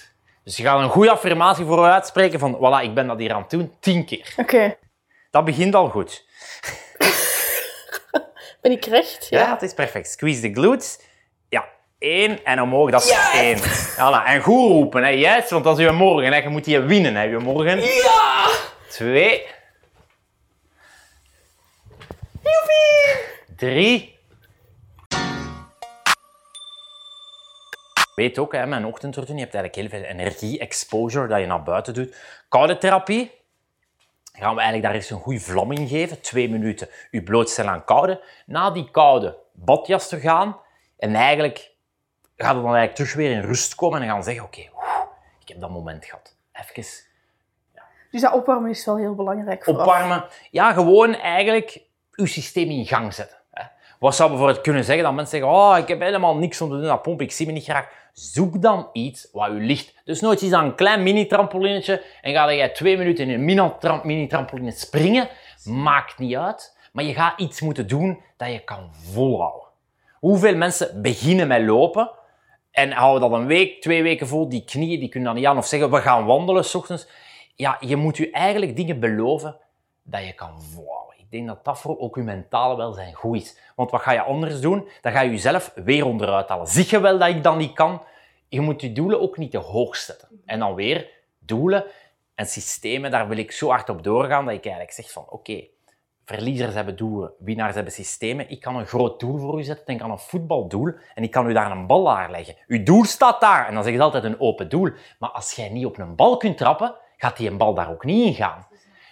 Dus 0.44 0.56
je 0.56 0.62
gaat 0.62 0.80
een 0.80 0.88
goede 0.88 1.10
affirmatie 1.10 1.64
voor 1.64 1.84
je 1.84 1.90
uitspreken 1.90 2.38
van 2.38 2.56
voilà, 2.56 2.82
ik 2.84 2.94
ben 2.94 3.06
dat 3.06 3.18
hier 3.18 3.32
aan 3.32 3.40
het 3.40 3.50
doen, 3.50 3.76
10 3.80 4.04
keer. 4.04 4.34
Oké. 4.36 4.76
Dat 5.30 5.44
begint 5.44 5.74
al 5.74 5.88
goed. 5.88 6.24
Ben 8.60 8.72
ik 8.74 8.84
recht? 8.84 9.26
Ja, 9.30 9.50
het 9.50 9.62
is 9.62 9.74
perfect. 9.74 10.08
Squeeze 10.08 10.40
de 10.40 10.52
glutes. 10.52 11.00
Ja, 11.48 11.68
één 11.98 12.44
en 12.44 12.62
omhoog, 12.62 12.90
dat 12.90 13.04
is 13.04 13.18
één. 13.32 13.58
Voilà. 13.58 14.24
En 14.26 14.40
goed 14.42 14.70
roepen, 14.70 15.02
hè. 15.04 15.08
Yes, 15.08 15.50
want 15.50 15.64
dat 15.64 15.78
is 15.78 15.84
je 15.84 15.92
morgen. 15.92 16.32
Hè. 16.32 16.38
Je 16.38 16.48
moet 16.48 16.64
die 16.64 16.80
winnen, 16.80 17.14
hè, 17.14 17.22
je 17.22 17.38
morgen. 17.38 17.80
Ja! 17.80 18.48
Twee. 18.88 19.46
Joepie! 22.42 23.24
Drie. 23.56 24.15
Weet 28.16 28.38
ook, 28.38 28.52
hè, 28.52 28.66
mijn 28.66 28.86
ochtendroutine, 28.86 29.38
je 29.38 29.44
hebt 29.44 29.54
eigenlijk 29.54 29.92
heel 29.92 30.00
veel 30.00 30.08
energie-exposure 30.08 31.26
dat 31.26 31.40
je 31.40 31.46
naar 31.46 31.62
buiten 31.62 31.94
doet. 31.94 32.16
Koude 32.48 32.78
therapie. 32.78 33.32
Gaan 34.32 34.54
we 34.54 34.60
eigenlijk 34.60 34.82
daar 34.82 34.94
eens 34.94 35.10
een 35.10 35.20
goede 35.20 35.40
vlam 35.40 35.72
in 35.72 35.88
geven. 35.88 36.20
Twee 36.20 36.50
minuten 36.50 36.88
je 37.10 37.22
blootstellen 37.22 37.72
aan 37.72 37.84
koude. 37.84 38.22
Na 38.46 38.70
die 38.70 38.90
koude 38.90 39.38
badjas 39.52 40.08
te 40.08 40.20
gaan. 40.20 40.56
En 40.98 41.14
eigenlijk 41.14 41.72
gaat 42.36 42.54
het 42.54 42.64
dan 42.64 42.74
eigenlijk 42.74 42.94
terug 42.94 43.14
weer 43.14 43.30
in 43.30 43.40
rust 43.40 43.74
komen 43.74 44.02
en 44.02 44.08
gaan 44.08 44.24
zeggen, 44.24 44.44
oké, 44.44 44.60
ik 45.40 45.48
heb 45.48 45.60
dat 45.60 45.70
moment 45.70 46.04
gehad. 46.04 46.36
Even 46.52 46.84
Dus 48.10 48.20
dat 48.20 48.32
opwarmen 48.32 48.70
is 48.70 48.84
wel 48.84 48.96
heel 48.96 49.14
belangrijk 49.14 49.64
voor 49.64 49.78
opwarmen. 49.78 50.24
Ja, 50.50 50.72
gewoon 50.72 51.14
eigenlijk 51.14 51.80
je 52.10 52.26
systeem 52.26 52.70
in 52.70 52.86
gang 52.86 53.14
zetten. 53.14 53.36
Wat 53.98 54.14
zou 54.14 54.28
bijvoorbeeld 54.28 54.60
kunnen 54.60 54.84
zeggen 54.84 55.04
dat 55.04 55.14
mensen 55.14 55.38
zeggen, 55.38 55.58
oh, 55.58 55.78
ik 55.78 55.88
heb 55.88 56.00
helemaal 56.00 56.36
niks 56.36 56.60
om 56.60 56.68
te 56.68 56.74
doen, 56.74 56.84
dat 56.84 57.02
pomp, 57.02 57.20
ik 57.20 57.32
zie 57.32 57.46
me 57.46 57.52
niet 57.52 57.64
graag. 57.64 58.04
Zoek 58.18 58.62
dan 58.62 58.88
iets 58.92 59.28
wat 59.32 59.50
u 59.50 59.66
ligt. 59.66 59.94
Dus 60.04 60.20
nooit 60.20 60.42
iets 60.42 60.52
aan 60.52 60.64
een 60.64 60.74
klein 60.74 61.02
mini-trampolinetje 61.02 62.02
en 62.22 62.32
ga 62.32 62.54
jij 62.54 62.68
twee 62.68 62.96
minuten 62.96 63.28
in 63.28 63.48
een 63.48 64.00
mini-trampoline 64.04 64.70
springen. 64.70 65.28
Maakt 65.64 66.18
niet 66.18 66.36
uit. 66.36 66.76
Maar 66.92 67.04
je 67.04 67.14
gaat 67.14 67.40
iets 67.40 67.60
moeten 67.60 67.88
doen 67.88 68.22
dat 68.36 68.52
je 68.52 68.64
kan 68.64 68.90
volhouden. 69.12 69.68
Hoeveel 70.12 70.56
mensen 70.56 71.02
beginnen 71.02 71.48
met 71.48 71.62
lopen 71.62 72.10
en 72.70 72.92
houden 72.92 73.30
dat 73.30 73.38
een 73.38 73.46
week, 73.46 73.80
twee 73.80 74.02
weken 74.02 74.26
vol, 74.26 74.48
die 74.48 74.64
knieën, 74.64 75.00
die 75.00 75.08
kunnen 75.08 75.28
dan 75.28 75.38
niet 75.38 75.48
aan. 75.48 75.58
Of 75.58 75.66
zeggen, 75.66 75.90
we 75.90 76.00
gaan 76.00 76.24
wandelen 76.24 76.64
s 76.64 76.74
ochtends. 76.74 77.08
Ja, 77.54 77.76
je 77.80 77.96
moet 77.96 78.16
je 78.16 78.30
eigenlijk 78.30 78.76
dingen 78.76 79.00
beloven 79.00 79.56
dat 80.02 80.24
je 80.26 80.32
kan 80.32 80.62
volhouden. 80.62 81.05
Ik 81.26 81.32
denk 81.32 81.46
dat 81.46 81.64
dat 81.64 81.80
voor 81.80 81.98
ook 81.98 82.16
je 82.16 82.22
mentale 82.22 82.76
welzijn 82.76 83.14
goed 83.14 83.36
is. 83.36 83.58
Want 83.74 83.90
wat 83.90 84.00
ga 84.00 84.12
je 84.12 84.22
anders 84.22 84.60
doen? 84.60 84.88
Dan 85.00 85.12
ga 85.12 85.20
je 85.20 85.30
jezelf 85.30 85.72
weer 85.74 86.06
onderuit 86.06 86.48
halen. 86.48 86.66
Zie 86.66 86.86
je 86.88 87.00
wel 87.00 87.18
dat 87.18 87.28
ik 87.28 87.42
dat 87.42 87.56
niet 87.56 87.72
kan? 87.72 88.02
Je 88.48 88.60
moet 88.60 88.80
je 88.80 88.92
doelen 88.92 89.20
ook 89.20 89.36
niet 89.36 89.50
te 89.50 89.58
hoog 89.58 89.96
zetten. 89.96 90.28
En 90.44 90.58
dan 90.58 90.74
weer 90.74 91.10
doelen 91.38 91.84
en 92.34 92.46
systemen, 92.46 93.10
daar 93.10 93.28
wil 93.28 93.38
ik 93.38 93.52
zo 93.52 93.68
hard 93.68 93.88
op 93.88 94.02
doorgaan 94.02 94.44
dat 94.44 94.54
ik 94.54 94.64
eigenlijk 94.64 94.94
zeg 94.94 95.10
van 95.10 95.26
oké, 95.28 95.64
verliezers 96.24 96.74
hebben 96.74 96.96
doelen, 96.96 97.32
winnaars 97.38 97.74
hebben 97.74 97.92
systemen. 97.92 98.50
Ik 98.50 98.60
kan 98.60 98.76
een 98.76 98.86
groot 98.86 99.20
doel 99.20 99.38
voor 99.38 99.58
u 99.58 99.62
zetten, 99.62 99.86
denk 99.86 100.00
aan 100.00 100.10
een 100.10 100.18
voetbaldoel, 100.18 100.92
en 101.14 101.22
ik 101.22 101.30
kan 101.30 101.48
u 101.48 101.52
daar 101.52 101.70
een 101.70 101.86
bal 101.86 102.10
aan 102.10 102.30
leggen. 102.30 102.56
Uw 102.66 102.82
doel 102.82 103.04
staat 103.04 103.40
daar, 103.40 103.66
en 103.66 103.74
dan 103.74 103.84
zeg 103.84 103.92
je 103.92 104.00
altijd 104.00 104.24
een 104.24 104.40
open 104.40 104.68
doel. 104.68 104.90
Maar 105.18 105.30
als 105.30 105.52
jij 105.52 105.68
niet 105.68 105.86
op 105.86 105.98
een 105.98 106.14
bal 106.14 106.36
kunt 106.36 106.58
trappen, 106.58 106.94
gaat 107.16 107.36
die 107.36 107.50
een 107.50 107.58
bal 107.58 107.74
daar 107.74 107.90
ook 107.90 108.04
niet 108.04 108.26
in 108.26 108.34
gaan. 108.34 108.66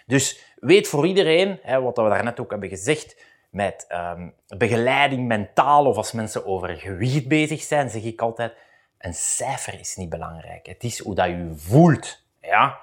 Dus 0.06 0.54
weet 0.56 0.88
voor 0.88 1.06
iedereen, 1.06 1.58
hè, 1.62 1.80
wat 1.80 1.96
we 1.96 2.08
daarnet 2.08 2.40
ook 2.40 2.50
hebben 2.50 2.68
gezegd, 2.68 3.16
met 3.50 3.86
um, 4.16 4.34
begeleiding 4.46 5.26
mentaal 5.26 5.86
of 5.86 5.96
als 5.96 6.12
mensen 6.12 6.46
over 6.46 6.68
gewicht 6.68 7.28
bezig 7.28 7.62
zijn, 7.62 7.90
zeg 7.90 8.02
ik 8.02 8.20
altijd, 8.20 8.52
een 8.98 9.14
cijfer 9.14 9.80
is 9.80 9.96
niet 9.96 10.08
belangrijk. 10.08 10.66
Het 10.66 10.84
is 10.84 10.98
hoe 10.98 11.14
dat 11.14 11.26
je 11.26 11.52
voelt. 11.56 12.22
Ja? 12.40 12.78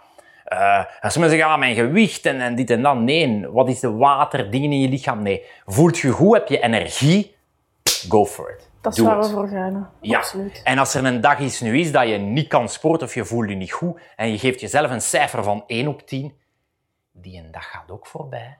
Uh, 0.47 0.85
als 1.01 1.17
mensen 1.17 1.37
zeggen, 1.37 1.53
ah, 1.53 1.59
mijn 1.59 1.75
gewicht 1.75 2.25
en, 2.25 2.41
en, 2.41 2.55
dit 2.55 2.69
en 2.69 2.81
dat. 2.81 2.97
Nee, 2.97 3.47
wat 3.47 3.69
is 3.69 3.79
de 3.79 3.91
water, 3.91 4.51
dingen 4.51 4.71
in 4.71 4.79
je 4.79 4.89
lichaam? 4.89 5.21
Nee. 5.21 5.45
Voelt 5.65 5.97
je 5.97 6.09
goed, 6.09 6.33
heb 6.33 6.47
je 6.47 6.59
energie? 6.59 7.35
Go 8.09 8.25
for 8.25 8.51
it. 8.51 8.69
Dat 8.81 8.97
is 8.97 8.99
waar 8.99 9.19
we 9.19 9.29
voor 9.29 9.47
gaan. 9.47 9.89
Ja. 10.01 10.17
Absoluut. 10.17 10.61
En 10.63 10.77
als 10.77 10.93
er 10.93 11.05
een 11.05 11.21
dag 11.21 11.39
is 11.39 11.61
nu 11.61 11.79
is 11.79 11.91
dat 11.91 12.07
je 12.07 12.17
niet 12.17 12.47
kan 12.47 12.69
sporten 12.69 13.07
of 13.07 13.13
je 13.13 13.25
voelt 13.25 13.49
je 13.49 13.55
niet 13.55 13.71
goed 13.71 14.01
en 14.15 14.31
je 14.31 14.37
geeft 14.37 14.59
jezelf 14.59 14.91
een 14.91 15.01
cijfer 15.01 15.43
van 15.43 15.63
1 15.67 15.87
op 15.87 16.07
10, 16.07 16.33
die 17.21 17.37
een 17.37 17.51
dag 17.51 17.71
gaat 17.71 17.91
ook 17.91 18.07
voorbij. 18.07 18.57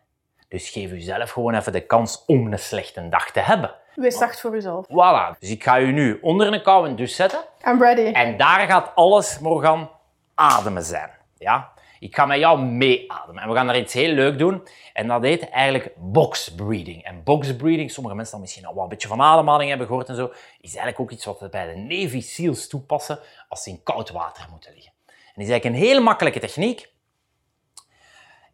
Dus 0.48 0.70
geef 0.70 0.90
jezelf 0.90 1.32
gewoon 1.32 1.54
even 1.54 1.72
de 1.72 1.86
kans 1.86 2.24
om 2.26 2.52
een 2.52 2.60
slechte 2.60 3.10
dag 3.10 3.32
te 3.32 3.40
hebben. 3.40 3.76
Wees 3.96 4.18
zacht 4.18 4.40
voor 4.40 4.52
jezelf. 4.52 4.86
Voilà. 4.86 5.40
Dus 5.40 5.50
ik 5.50 5.64
ga 5.64 5.76
je 5.76 5.86
nu 5.86 6.20
onder 6.22 6.54
een 6.54 6.62
koude 6.62 6.96
douche 6.96 7.14
zetten. 7.14 7.40
I'm 7.68 7.82
ready. 7.82 8.12
En 8.12 8.38
daar 8.38 8.68
gaat 8.68 8.92
alles, 8.96 9.40
Morgan, 9.40 9.90
ademen 10.36 10.84
zijn. 10.84 11.10
Ja? 11.38 11.72
Ik 12.00 12.16
ga 12.16 12.26
met 12.26 12.40
jou 12.40 12.62
meeademen. 12.62 13.44
En 13.44 13.50
we 13.50 13.56
gaan 13.56 13.68
daar 13.68 13.78
iets 13.78 13.94
heel 13.94 14.14
leuk 14.14 14.38
doen. 14.38 14.68
En 14.94 15.08
dat 15.08 15.22
heet 15.22 15.50
eigenlijk 15.50 15.94
box 15.98 16.54
breathing. 16.56 17.04
En 17.04 17.24
box 17.24 17.56
breathing, 17.56 17.92
sommige 17.92 18.16
mensen 18.16 18.34
dan 18.34 18.42
misschien 18.42 18.66
al 18.66 18.74
wel 18.74 18.84
een 18.84 18.90
beetje 18.90 19.08
van 19.08 19.22
ademhaling 19.22 19.70
hebben 19.70 19.88
gehoord 19.88 20.10
en 20.10 20.16
zo, 20.16 20.32
is 20.62 20.76
eigenlijk 20.76 21.00
ook 21.00 21.12
iets 21.12 21.26
wat 21.26 21.40
we 21.40 21.50
bij 21.50 21.74
de 21.74 21.80
Navy 21.80 22.22
SEALs 22.22 22.68
toepassen 22.68 23.20
als 23.50 23.64
ze 23.64 23.70
in 23.70 23.84
koud 23.84 24.10
water 24.10 24.48
moeten 24.52 24.74
liggen. 24.74 24.92
En 25.06 25.42
is 25.42 25.50
eigenlijk 25.50 25.66
een 25.66 25.88
hele 25.88 26.00
makkelijke 26.00 26.40
techniek. 26.40 26.91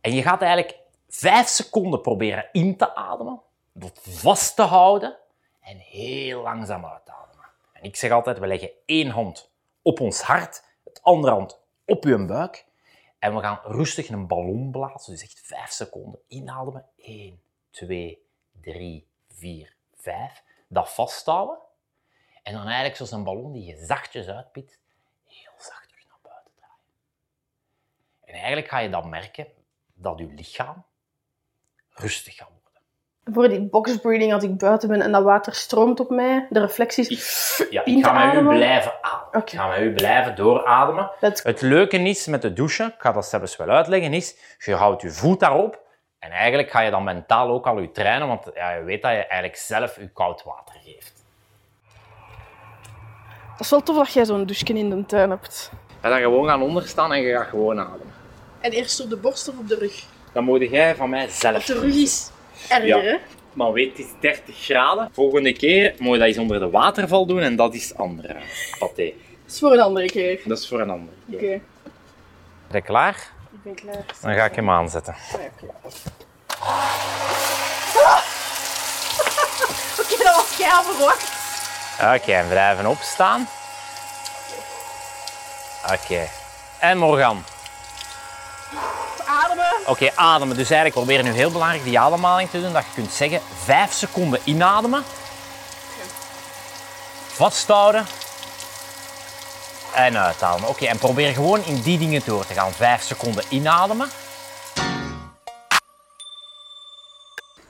En 0.01 0.13
je 0.13 0.21
gaat 0.21 0.41
eigenlijk 0.41 0.79
vijf 1.09 1.47
seconden 1.47 2.01
proberen 2.01 2.49
in 2.51 2.77
te 2.77 2.95
ademen, 2.95 3.41
dat 3.71 3.99
vast 4.01 4.55
te 4.55 4.61
houden 4.61 5.17
en 5.59 5.77
heel 5.77 6.41
langzaam 6.41 6.85
uitademen. 6.85 7.45
En 7.73 7.83
ik 7.83 7.95
zeg 7.95 8.11
altijd, 8.11 8.39
we 8.39 8.47
leggen 8.47 8.71
één 8.85 9.09
hand 9.09 9.51
op 9.81 9.99
ons 9.99 10.21
hart, 10.21 10.63
het 10.83 11.03
andere 11.03 11.33
hand 11.33 11.59
op 11.85 12.05
uw 12.05 12.25
buik 12.25 12.65
en 13.19 13.35
we 13.35 13.41
gaan 13.41 13.59
rustig 13.63 14.09
een 14.09 14.27
ballon 14.27 14.71
blazen, 14.71 15.13
dus 15.13 15.23
echt 15.23 15.41
vijf 15.43 15.71
seconden 15.71 16.19
inademen. 16.27 16.85
1, 16.97 17.41
2, 17.69 18.25
3, 18.61 19.07
4, 19.29 19.75
5. 19.95 20.43
Dat 20.67 20.89
vasthouden. 20.89 21.57
En 22.43 22.53
dan 22.53 22.65
eigenlijk 22.65 22.95
zoals 22.95 23.11
een 23.11 23.23
ballon 23.23 23.51
die 23.51 23.65
je 23.65 23.85
zachtjes 23.85 24.27
uitpit, 24.27 24.79
heel 25.23 25.53
zachtjes 25.57 26.05
naar 26.09 26.19
buiten 26.21 26.51
draaien. 26.55 26.75
En 28.23 28.33
eigenlijk 28.33 28.67
ga 28.67 28.79
je 28.79 28.89
dan 28.89 29.09
merken 29.09 29.47
dat 29.97 30.19
je 30.19 30.27
lichaam 30.35 30.85
rustig 31.89 32.35
gaat 32.35 32.47
worden. 32.47 32.81
Voor 33.33 33.49
die 33.49 33.69
boxbreathing, 33.69 34.33
als 34.33 34.43
ik 34.43 34.57
buiten 34.57 34.89
ben 34.89 35.01
en 35.01 35.11
dat 35.11 35.23
water 35.23 35.55
stroomt 35.55 35.99
op 35.99 36.09
mij, 36.09 36.47
de 36.49 36.59
reflecties. 36.59 37.09
Ik, 37.59 37.71
ja, 37.71 37.85
ik 37.85 38.05
ga 38.05 38.25
met 38.25 38.41
u 38.41 38.47
blijven 38.47 38.93
ademen. 39.01 39.27
Okay. 39.27 39.41
Ik 39.41 39.49
ga 39.49 39.67
met 39.67 39.79
u 39.79 39.93
blijven 39.93 40.35
doorademen. 40.35 41.11
Het 41.19 41.61
leuke 41.61 41.97
is 41.97 42.27
met 42.27 42.41
de 42.41 42.53
douchen, 42.53 42.87
ik 42.87 42.95
ga 42.97 43.11
dat 43.11 43.25
zelfs 43.25 43.55
wel 43.55 43.69
uitleggen, 43.69 44.13
is 44.13 44.37
je 44.57 44.73
houdt 44.73 45.01
je 45.01 45.11
voet 45.11 45.39
daarop 45.39 45.85
en 46.19 46.31
eigenlijk 46.31 46.69
ga 46.69 46.79
je 46.79 46.91
dan 46.91 47.03
mentaal 47.03 47.49
ook 47.49 47.67
al 47.67 47.79
je 47.79 47.91
trainen, 47.91 48.27
want 48.27 48.45
ja, 48.53 48.71
je 48.71 48.83
weet 48.83 49.01
dat 49.01 49.11
je 49.11 49.17
eigenlijk 49.17 49.55
zelf 49.55 49.95
je 49.95 50.09
koud 50.09 50.43
water 50.43 50.75
geeft. 50.83 51.25
Dat 53.51 53.59
is 53.65 53.69
wel 53.69 53.83
tof 53.83 53.97
dat 53.97 54.13
jij 54.13 54.25
zo'n 54.25 54.45
douche 54.45 54.65
in 54.65 54.89
de 54.89 55.05
tuin 55.05 55.29
hebt. 55.29 55.71
Ga 56.01 56.09
dan 56.09 56.19
gewoon 56.19 56.47
gaan 56.47 56.61
onderstaan 56.61 57.13
en 57.13 57.21
je 57.21 57.35
gaat 57.35 57.47
gewoon 57.47 57.79
ademen. 57.79 58.16
En 58.67 58.73
eerst 58.73 58.99
op 58.99 59.09
de 59.09 59.15
borst 59.17 59.47
of 59.49 59.57
op 59.57 59.67
de 59.67 59.75
rug? 59.75 60.03
Dan 60.33 60.43
moet 60.43 60.69
jij 60.69 60.95
van 60.95 61.09
mij 61.09 61.27
zelf 61.29 61.65
De 61.65 61.79
rug 61.79 61.95
is 61.95 62.29
erger, 62.69 62.87
Ja. 62.87 62.99
hè? 63.01 63.15
Maar 63.53 63.71
weet, 63.71 63.89
het 63.97 63.99
is 63.99 64.11
30 64.19 64.55
graden. 64.63 65.09
Volgende 65.13 65.53
keer 65.53 65.95
moet 65.97 66.13
je 66.13 66.19
dat 66.19 66.27
eens 66.27 66.37
onder 66.37 66.59
de 66.59 66.69
waterval 66.69 67.25
doen 67.25 67.39
en 67.41 67.55
dat 67.55 67.73
is 67.73 67.95
andere 67.95 68.35
paté. 68.79 69.03
Dat 69.45 69.53
is 69.53 69.59
voor 69.59 69.71
een 69.71 69.79
andere 69.79 70.05
keer. 70.05 70.39
Dat 70.45 70.57
is 70.59 70.67
voor 70.67 70.79
een 70.79 70.89
ander. 70.89 71.13
Oké, 71.33 71.39
Ben 71.39 71.61
je 72.71 72.81
klaar? 72.81 73.31
ik 73.53 73.63
ben 73.63 73.75
klaar. 73.75 74.05
Dan 74.21 74.33
ga 74.33 74.45
ik 74.45 74.55
hem 74.55 74.69
aanzetten. 74.69 75.15
Ja, 75.31 75.37
Oké, 75.37 75.65
Oké, 80.01 80.23
dat 80.23 80.35
was 80.35 80.57
jij 80.57 80.81
verwacht. 80.83 81.31
Oké, 82.21 82.31
en 82.31 82.47
blijven 82.47 82.85
opstaan. 82.85 83.47
Oké. 85.93 86.27
En 86.79 86.97
Morgan. 86.97 87.43
Oké, 89.87 90.11
ademen. 90.15 90.57
Dus 90.57 90.69
eigenlijk 90.69 90.93
proberen 90.93 91.25
nu 91.25 91.31
heel 91.31 91.51
belangrijk 91.51 91.83
die 91.83 91.99
ademhaling 91.99 92.49
te 92.49 92.61
doen. 92.61 92.73
Dat 92.73 92.83
je 92.83 92.93
kunt 92.93 93.11
zeggen 93.11 93.41
5 93.63 93.91
seconden 93.91 94.39
inademen. 94.43 95.03
Vasthouden. 97.27 98.05
En 99.93 100.17
uitademen. 100.17 100.69
Oké, 100.69 100.85
en 100.85 100.97
probeer 100.97 101.33
gewoon 101.33 101.65
in 101.65 101.81
die 101.81 101.97
dingen 101.97 102.21
door 102.25 102.45
te 102.45 102.53
gaan. 102.53 102.71
5 102.71 103.01
seconden 103.01 103.43
inademen. 103.49 104.09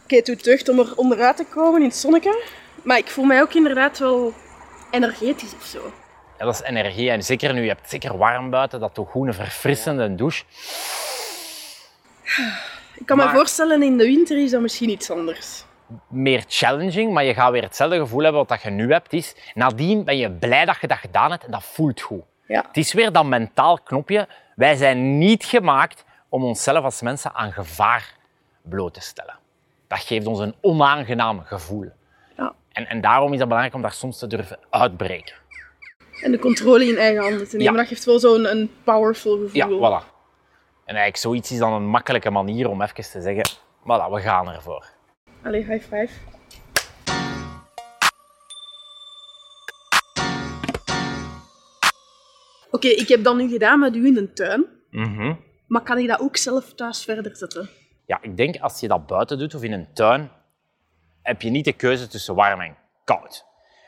Oké, 0.03 0.15
het 0.15 0.25
doet 0.25 0.43
deugd 0.43 0.69
om 0.69 0.79
er 0.79 0.93
onderuit 0.95 1.37
te 1.37 1.45
komen 1.45 1.81
in 1.81 1.87
het 1.87 1.97
zonnetje. 1.97 2.43
Maar 2.83 2.97
ik 2.97 3.09
voel 3.09 3.25
mij 3.25 3.41
ook 3.41 3.53
inderdaad 3.53 3.97
wel 3.97 4.33
energetisch 4.91 5.53
of 5.59 5.65
zo. 5.65 5.91
Ja, 6.39 6.45
dat 6.45 6.53
is 6.53 6.61
energie. 6.61 7.09
En 7.09 7.23
zeker 7.23 7.53
nu, 7.53 7.61
je 7.61 7.67
hebt 7.67 7.81
het 7.81 7.89
zeker 7.89 8.17
warm 8.17 8.49
buiten, 8.49 8.79
dat 8.79 8.93
toch 8.93 9.09
goed 9.09 9.27
een 9.27 9.33
verfrissende 9.33 10.15
douche. 10.15 10.43
Ik 12.95 13.05
kan 13.05 13.17
me 13.17 13.29
voorstellen, 13.29 13.83
in 13.83 13.97
de 13.97 14.03
winter 14.03 14.37
is 14.43 14.51
dat 14.51 14.61
misschien 14.61 14.89
iets 14.89 15.11
anders. 15.11 15.65
Meer 16.09 16.43
challenging, 16.47 17.13
maar 17.13 17.23
je 17.23 17.33
gaat 17.33 17.51
weer 17.51 17.63
hetzelfde 17.63 17.97
gevoel 17.97 18.21
hebben 18.21 18.39
wat 18.39 18.49
dat 18.49 18.61
je 18.61 18.69
nu 18.69 18.91
hebt. 18.91 19.13
Is, 19.13 19.35
nadien 19.53 20.03
ben 20.03 20.17
je 20.17 20.31
blij 20.31 20.65
dat 20.65 20.77
je 20.81 20.87
dat 20.87 20.97
gedaan 20.97 21.31
hebt 21.31 21.43
en 21.45 21.51
dat 21.51 21.63
voelt 21.63 22.01
goed. 22.01 22.23
Ja. 22.47 22.63
Het 22.67 22.77
is 22.77 22.93
weer 22.93 23.11
dat 23.11 23.25
mentaal 23.25 23.79
knopje. 23.79 24.27
Wij 24.55 24.75
zijn 24.75 25.17
niet 25.17 25.45
gemaakt 25.45 26.03
om 26.29 26.43
onszelf 26.43 26.83
als 26.83 27.01
mensen 27.01 27.33
aan 27.33 27.51
gevaar 27.51 28.15
bloot 28.61 28.93
te 28.93 29.01
stellen. 29.01 29.35
Dat 29.87 29.99
geeft 29.99 30.25
ons 30.27 30.39
een 30.39 30.55
onaangenaam 30.61 31.41
gevoel. 31.45 31.91
Ja. 32.37 32.53
En, 32.71 32.87
en 32.87 33.01
daarom 33.01 33.33
is 33.33 33.37
het 33.39 33.47
belangrijk 33.47 33.75
om 33.75 33.81
daar 33.81 33.91
soms 33.93 34.19
te 34.19 34.27
durven 34.27 34.59
uitbreken. 34.69 35.35
En 36.21 36.31
de 36.31 36.39
controle 36.39 36.85
in 36.87 36.97
eigen 36.97 37.21
handen 37.23 37.49
te 37.49 37.57
nemen, 37.57 37.73
Ja. 37.73 37.79
dat 37.79 37.87
geeft 37.87 38.05
wel 38.05 38.19
zo'n 38.19 38.71
powerful 38.83 39.31
gevoel. 39.37 39.79
Ja, 39.79 40.01
voilà. 40.01 40.16
En 40.87 40.95
eigenlijk 40.95 41.17
zoiets 41.17 41.51
is 41.51 41.57
dan 41.57 41.73
een 41.73 41.87
makkelijke 41.87 42.29
manier 42.29 42.69
om 42.69 42.81
even 42.81 42.95
te 42.95 43.21
zeggen, 43.21 43.49
voilà, 43.81 44.11
we 44.11 44.19
gaan 44.19 44.49
ervoor. 44.49 44.85
Allee, 45.43 45.65
high 45.65 45.83
five. 45.83 46.09
Oké, 52.71 52.87
ik 52.87 53.07
heb 53.07 53.23
dat 53.23 53.35
nu 53.35 53.49
gedaan 53.49 53.79
met 53.79 53.95
u 53.95 54.05
in 54.05 54.13
de 54.13 54.33
tuin. 54.33 54.65
Mhm. 54.89 55.35
Maar 55.67 55.81
kan 55.81 55.97
ik 55.97 56.07
dat 56.07 56.19
ook 56.19 56.37
zelf 56.37 56.73
thuis 56.73 57.03
verder 57.03 57.35
zetten? 57.35 57.69
Ja, 58.05 58.21
ik 58.21 58.37
denk 58.37 58.57
als 58.57 58.79
je 58.79 58.87
dat 58.87 59.07
buiten 59.07 59.37
doet 59.39 59.55
of 59.55 59.63
in 59.63 59.71
een 59.71 59.93
tuin, 59.93 60.31
heb 61.21 61.41
je 61.41 61.49
niet 61.49 61.65
de 61.65 61.73
keuze 61.73 62.07
tussen 62.07 62.35
warm 62.35 62.61
en 62.61 62.75
koud. 63.03 63.45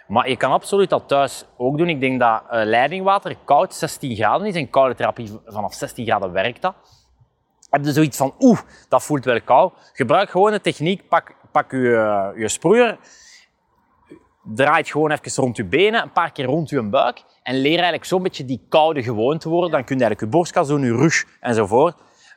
Maar 0.10 0.30
je 0.30 0.38
kan 0.38 0.52
absoluut 0.52 0.90
dat 0.90 1.08
thuis 1.08 1.46
ook 1.58 1.78
doen. 1.78 1.90
Ik 1.90 2.00
denk 2.00 2.20
dat 2.20 2.44
eh, 2.50 2.66
leidingwater 2.66 3.36
koud 3.46 3.74
16 3.74 4.16
graden 4.16 4.48
is 4.48 4.56
en 4.56 4.70
koude 4.70 4.96
therapie 4.96 5.32
vanaf 5.46 5.74
16 5.74 6.06
graden 6.06 6.32
werkt 6.32 6.62
dat. 6.62 6.76
Heb 7.70 7.86
je 7.86 7.92
zoiets 7.92 8.18
van, 8.18 8.34
oeh, 8.40 8.60
dat 8.90 9.04
voelt 9.04 9.26
wel 9.26 9.42
koud. 9.42 9.74
Gebruik 9.94 10.30
gewoon 10.30 10.52
de 10.52 10.62
techniek, 10.62 11.10
pak 11.10 11.36
pak 11.52 11.72
je, 11.72 12.34
je 12.36 12.48
sproeier, 12.48 12.98
draait 14.44 14.90
gewoon 14.90 15.12
even 15.12 15.44
rond 15.44 15.58
je 15.58 15.66
benen, 15.66 16.02
een 16.02 16.12
paar 16.12 16.32
keer 16.32 16.46
rond 16.46 16.70
je 16.70 16.82
buik 16.82 17.24
en 17.44 17.56
leer 17.56 17.74
eigenlijk 17.74 18.06
zo'n 18.06 18.24
beetje 18.24 18.46
die 18.46 18.66
koude 18.70 19.04
gewoon 19.04 19.38
te 19.38 19.50
worden. 19.50 19.72
Dan 19.72 19.84
kun 19.84 19.98
je 19.98 20.02
eigenlijk 20.02 20.32
je 20.32 20.38
borstkas 20.38 20.68
doen, 20.68 20.82
je 20.82 20.96
rug 20.96 21.26
enzovoort. 21.40 21.96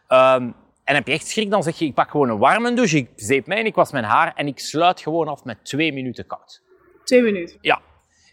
Um, 0.09 0.55
en 0.85 0.95
heb 0.95 1.07
je 1.07 1.13
echt 1.13 1.27
schrik, 1.27 1.51
dan 1.51 1.63
zeg 1.63 1.79
je, 1.79 1.85
ik 1.85 1.95
pak 1.95 2.11
gewoon 2.11 2.29
een 2.29 2.39
warme 2.39 2.73
douche, 2.73 2.97
ik 2.97 3.11
zeep 3.17 3.47
mij 3.47 3.59
en 3.59 3.67
ik 3.67 3.75
was 3.75 3.93
mijn 3.93 4.05
haar 4.05 4.33
en 4.35 4.47
ik 4.47 4.59
sluit 4.59 5.01
gewoon 5.01 5.29
af 5.29 5.45
met 5.45 5.65
twee 5.65 5.93
minuten 5.93 6.27
koud. 6.27 6.63
Twee 7.05 7.23
minuten? 7.23 7.59
Ja. 7.61 7.81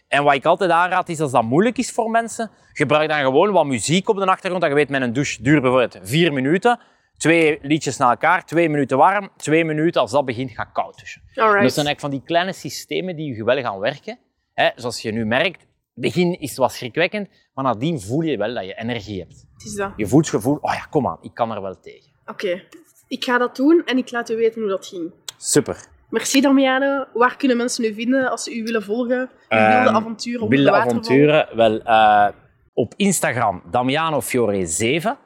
En 0.08 0.24
wat 0.24 0.34
ik 0.34 0.44
altijd 0.44 0.70
aanraad 0.70 1.08
is, 1.08 1.20
als 1.20 1.32
dat 1.32 1.42
moeilijk 1.42 1.78
is 1.78 1.90
voor 1.90 2.10
mensen, 2.10 2.50
gebruik 2.72 3.08
dan 3.08 3.18
gewoon 3.18 3.52
wat 3.52 3.66
muziek 3.66 4.08
op 4.08 4.16
de 4.16 4.26
achtergrond. 4.26 4.60
Dat 4.60 4.70
je 4.70 4.76
weet, 4.76 4.88
met 4.88 5.02
een 5.02 5.12
douche 5.12 5.42
duurt 5.42 5.62
bijvoorbeeld 5.62 5.98
vier 6.02 6.32
minuten. 6.32 6.80
Twee 7.16 7.58
liedjes 7.62 7.96
na 7.96 8.10
elkaar, 8.10 8.46
twee 8.46 8.68
minuten 8.68 8.96
warm, 8.96 9.30
twee 9.36 9.64
minuten 9.64 10.00
als 10.00 10.10
dat 10.10 10.24
begint, 10.24 10.50
gaat 10.50 10.72
koud 10.72 10.96
douchen. 10.96 11.22
Dat 11.34 11.44
zijn 11.44 11.62
eigenlijk 11.86 12.00
van 12.00 12.10
die 12.10 12.22
kleine 12.22 12.52
systemen 12.52 13.16
die 13.16 13.36
je 13.36 13.44
wel 13.44 13.60
gaan 13.60 13.78
werken. 13.78 14.18
Hè, 14.54 14.70
zoals 14.74 15.02
je 15.02 15.12
nu 15.12 15.26
merkt, 15.26 15.66
begin 15.94 16.40
is 16.40 16.48
het 16.48 16.58
wat 16.58 16.72
schrikwekkend, 16.72 17.28
maar 17.54 17.64
nadien 17.64 18.00
voel 18.00 18.20
je 18.20 18.36
wel 18.36 18.54
dat 18.54 18.64
je 18.64 18.74
energie 18.74 19.20
hebt. 19.20 19.46
Het 19.52 19.64
is 19.64 19.74
dat. 19.74 19.92
Je 19.96 20.06
voelt 20.06 20.26
het 20.26 20.34
gevoel, 20.34 20.58
oh 20.60 20.72
ja, 20.72 20.80
kom 20.80 21.06
aan, 21.06 21.18
ik 21.20 21.34
kan 21.34 21.50
er 21.50 21.62
wel 21.62 21.80
tegen. 21.80 22.10
Oké, 22.26 22.62
ik 23.08 23.24
ga 23.24 23.38
dat 23.38 23.56
doen 23.56 23.82
en 23.84 23.98
ik 23.98 24.10
laat 24.10 24.30
u 24.30 24.36
weten 24.36 24.60
hoe 24.60 24.70
dat 24.70 24.86
ging. 24.86 25.12
Super. 25.36 25.86
Merci 26.10 26.40
Damiano. 26.40 27.04
Waar 27.12 27.36
kunnen 27.36 27.56
mensen 27.56 27.84
u 27.84 27.94
vinden 27.94 28.30
als 28.30 28.42
ze 28.42 28.56
u 28.56 28.62
willen 28.62 28.82
volgen? 28.82 29.18
Uw 29.18 29.58
wilde 29.58 29.88
Ehm, 29.88 29.96
avonturen 29.96 30.40
op 30.42 30.50
Wilde 30.50 30.70
avonturen? 30.72 31.48
Wel, 31.52 31.80
eh, 31.82 32.28
op 32.74 32.94
Instagram 32.96 33.62
Damiano 33.70 34.20
Fiore 34.20 34.66
7. 34.66 35.16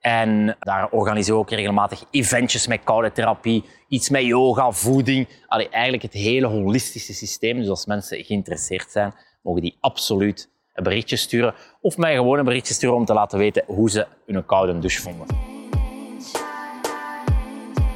En 0.00 0.56
daar 0.60 0.88
organiseren 0.90 1.34
we 1.34 1.40
ook 1.40 1.50
regelmatig 1.50 2.04
eventjes 2.10 2.66
met 2.66 2.80
koude 2.84 3.12
therapie, 3.12 3.64
iets 3.88 4.08
met 4.10 4.22
yoga, 4.22 4.70
voeding. 4.70 5.28
Allee, 5.46 5.68
eigenlijk 5.68 6.02
het 6.02 6.12
hele 6.12 6.46
holistische 6.46 7.14
systeem. 7.14 7.58
Dus 7.58 7.68
als 7.68 7.86
mensen 7.86 8.24
geïnteresseerd 8.24 8.90
zijn, 8.90 9.14
mogen 9.42 9.62
die 9.62 9.76
absoluut 9.80 10.50
een 10.74 10.82
berichtje 10.82 11.16
sturen. 11.16 11.54
Of 11.80 11.96
mij 11.96 12.14
gewoon 12.14 12.38
een 12.38 12.44
berichtje 12.44 12.74
sturen 12.74 12.96
om 12.96 13.04
te 13.04 13.12
laten 13.12 13.38
weten 13.38 13.62
hoe 13.66 13.90
ze 13.90 14.06
hun 14.26 14.46
koude 14.46 14.78
douche 14.78 15.00
vonden. 15.00 15.59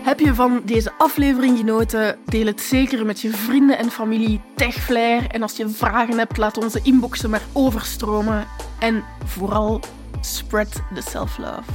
Heb 0.05 0.21
je 0.21 0.35
van 0.35 0.63
deze 0.65 0.93
aflevering 0.99 1.59
genoten? 1.59 2.19
Deel 2.25 2.47
het 2.47 2.61
zeker 2.61 3.07
met 3.07 3.21
je 3.21 3.31
vrienden 3.31 3.79
en 3.79 3.91
familie. 3.91 4.41
Tag 4.57 4.75
Flair. 4.75 5.27
En 5.31 5.43
als 5.43 5.57
je 5.57 5.69
vragen 5.69 6.19
hebt, 6.19 6.37
laat 6.37 6.59
onze 6.59 6.81
inboxen 6.83 7.31
maar 7.31 7.43
overstromen. 7.53 8.47
En 8.79 9.05
vooral, 9.25 9.81
spread 10.21 10.73
the 10.95 11.03
self-love. 11.03 11.71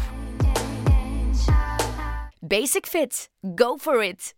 Basic 2.39 2.85
Fit. 2.85 3.29
Go 3.55 3.77
for 3.77 4.03
it. 4.03 4.33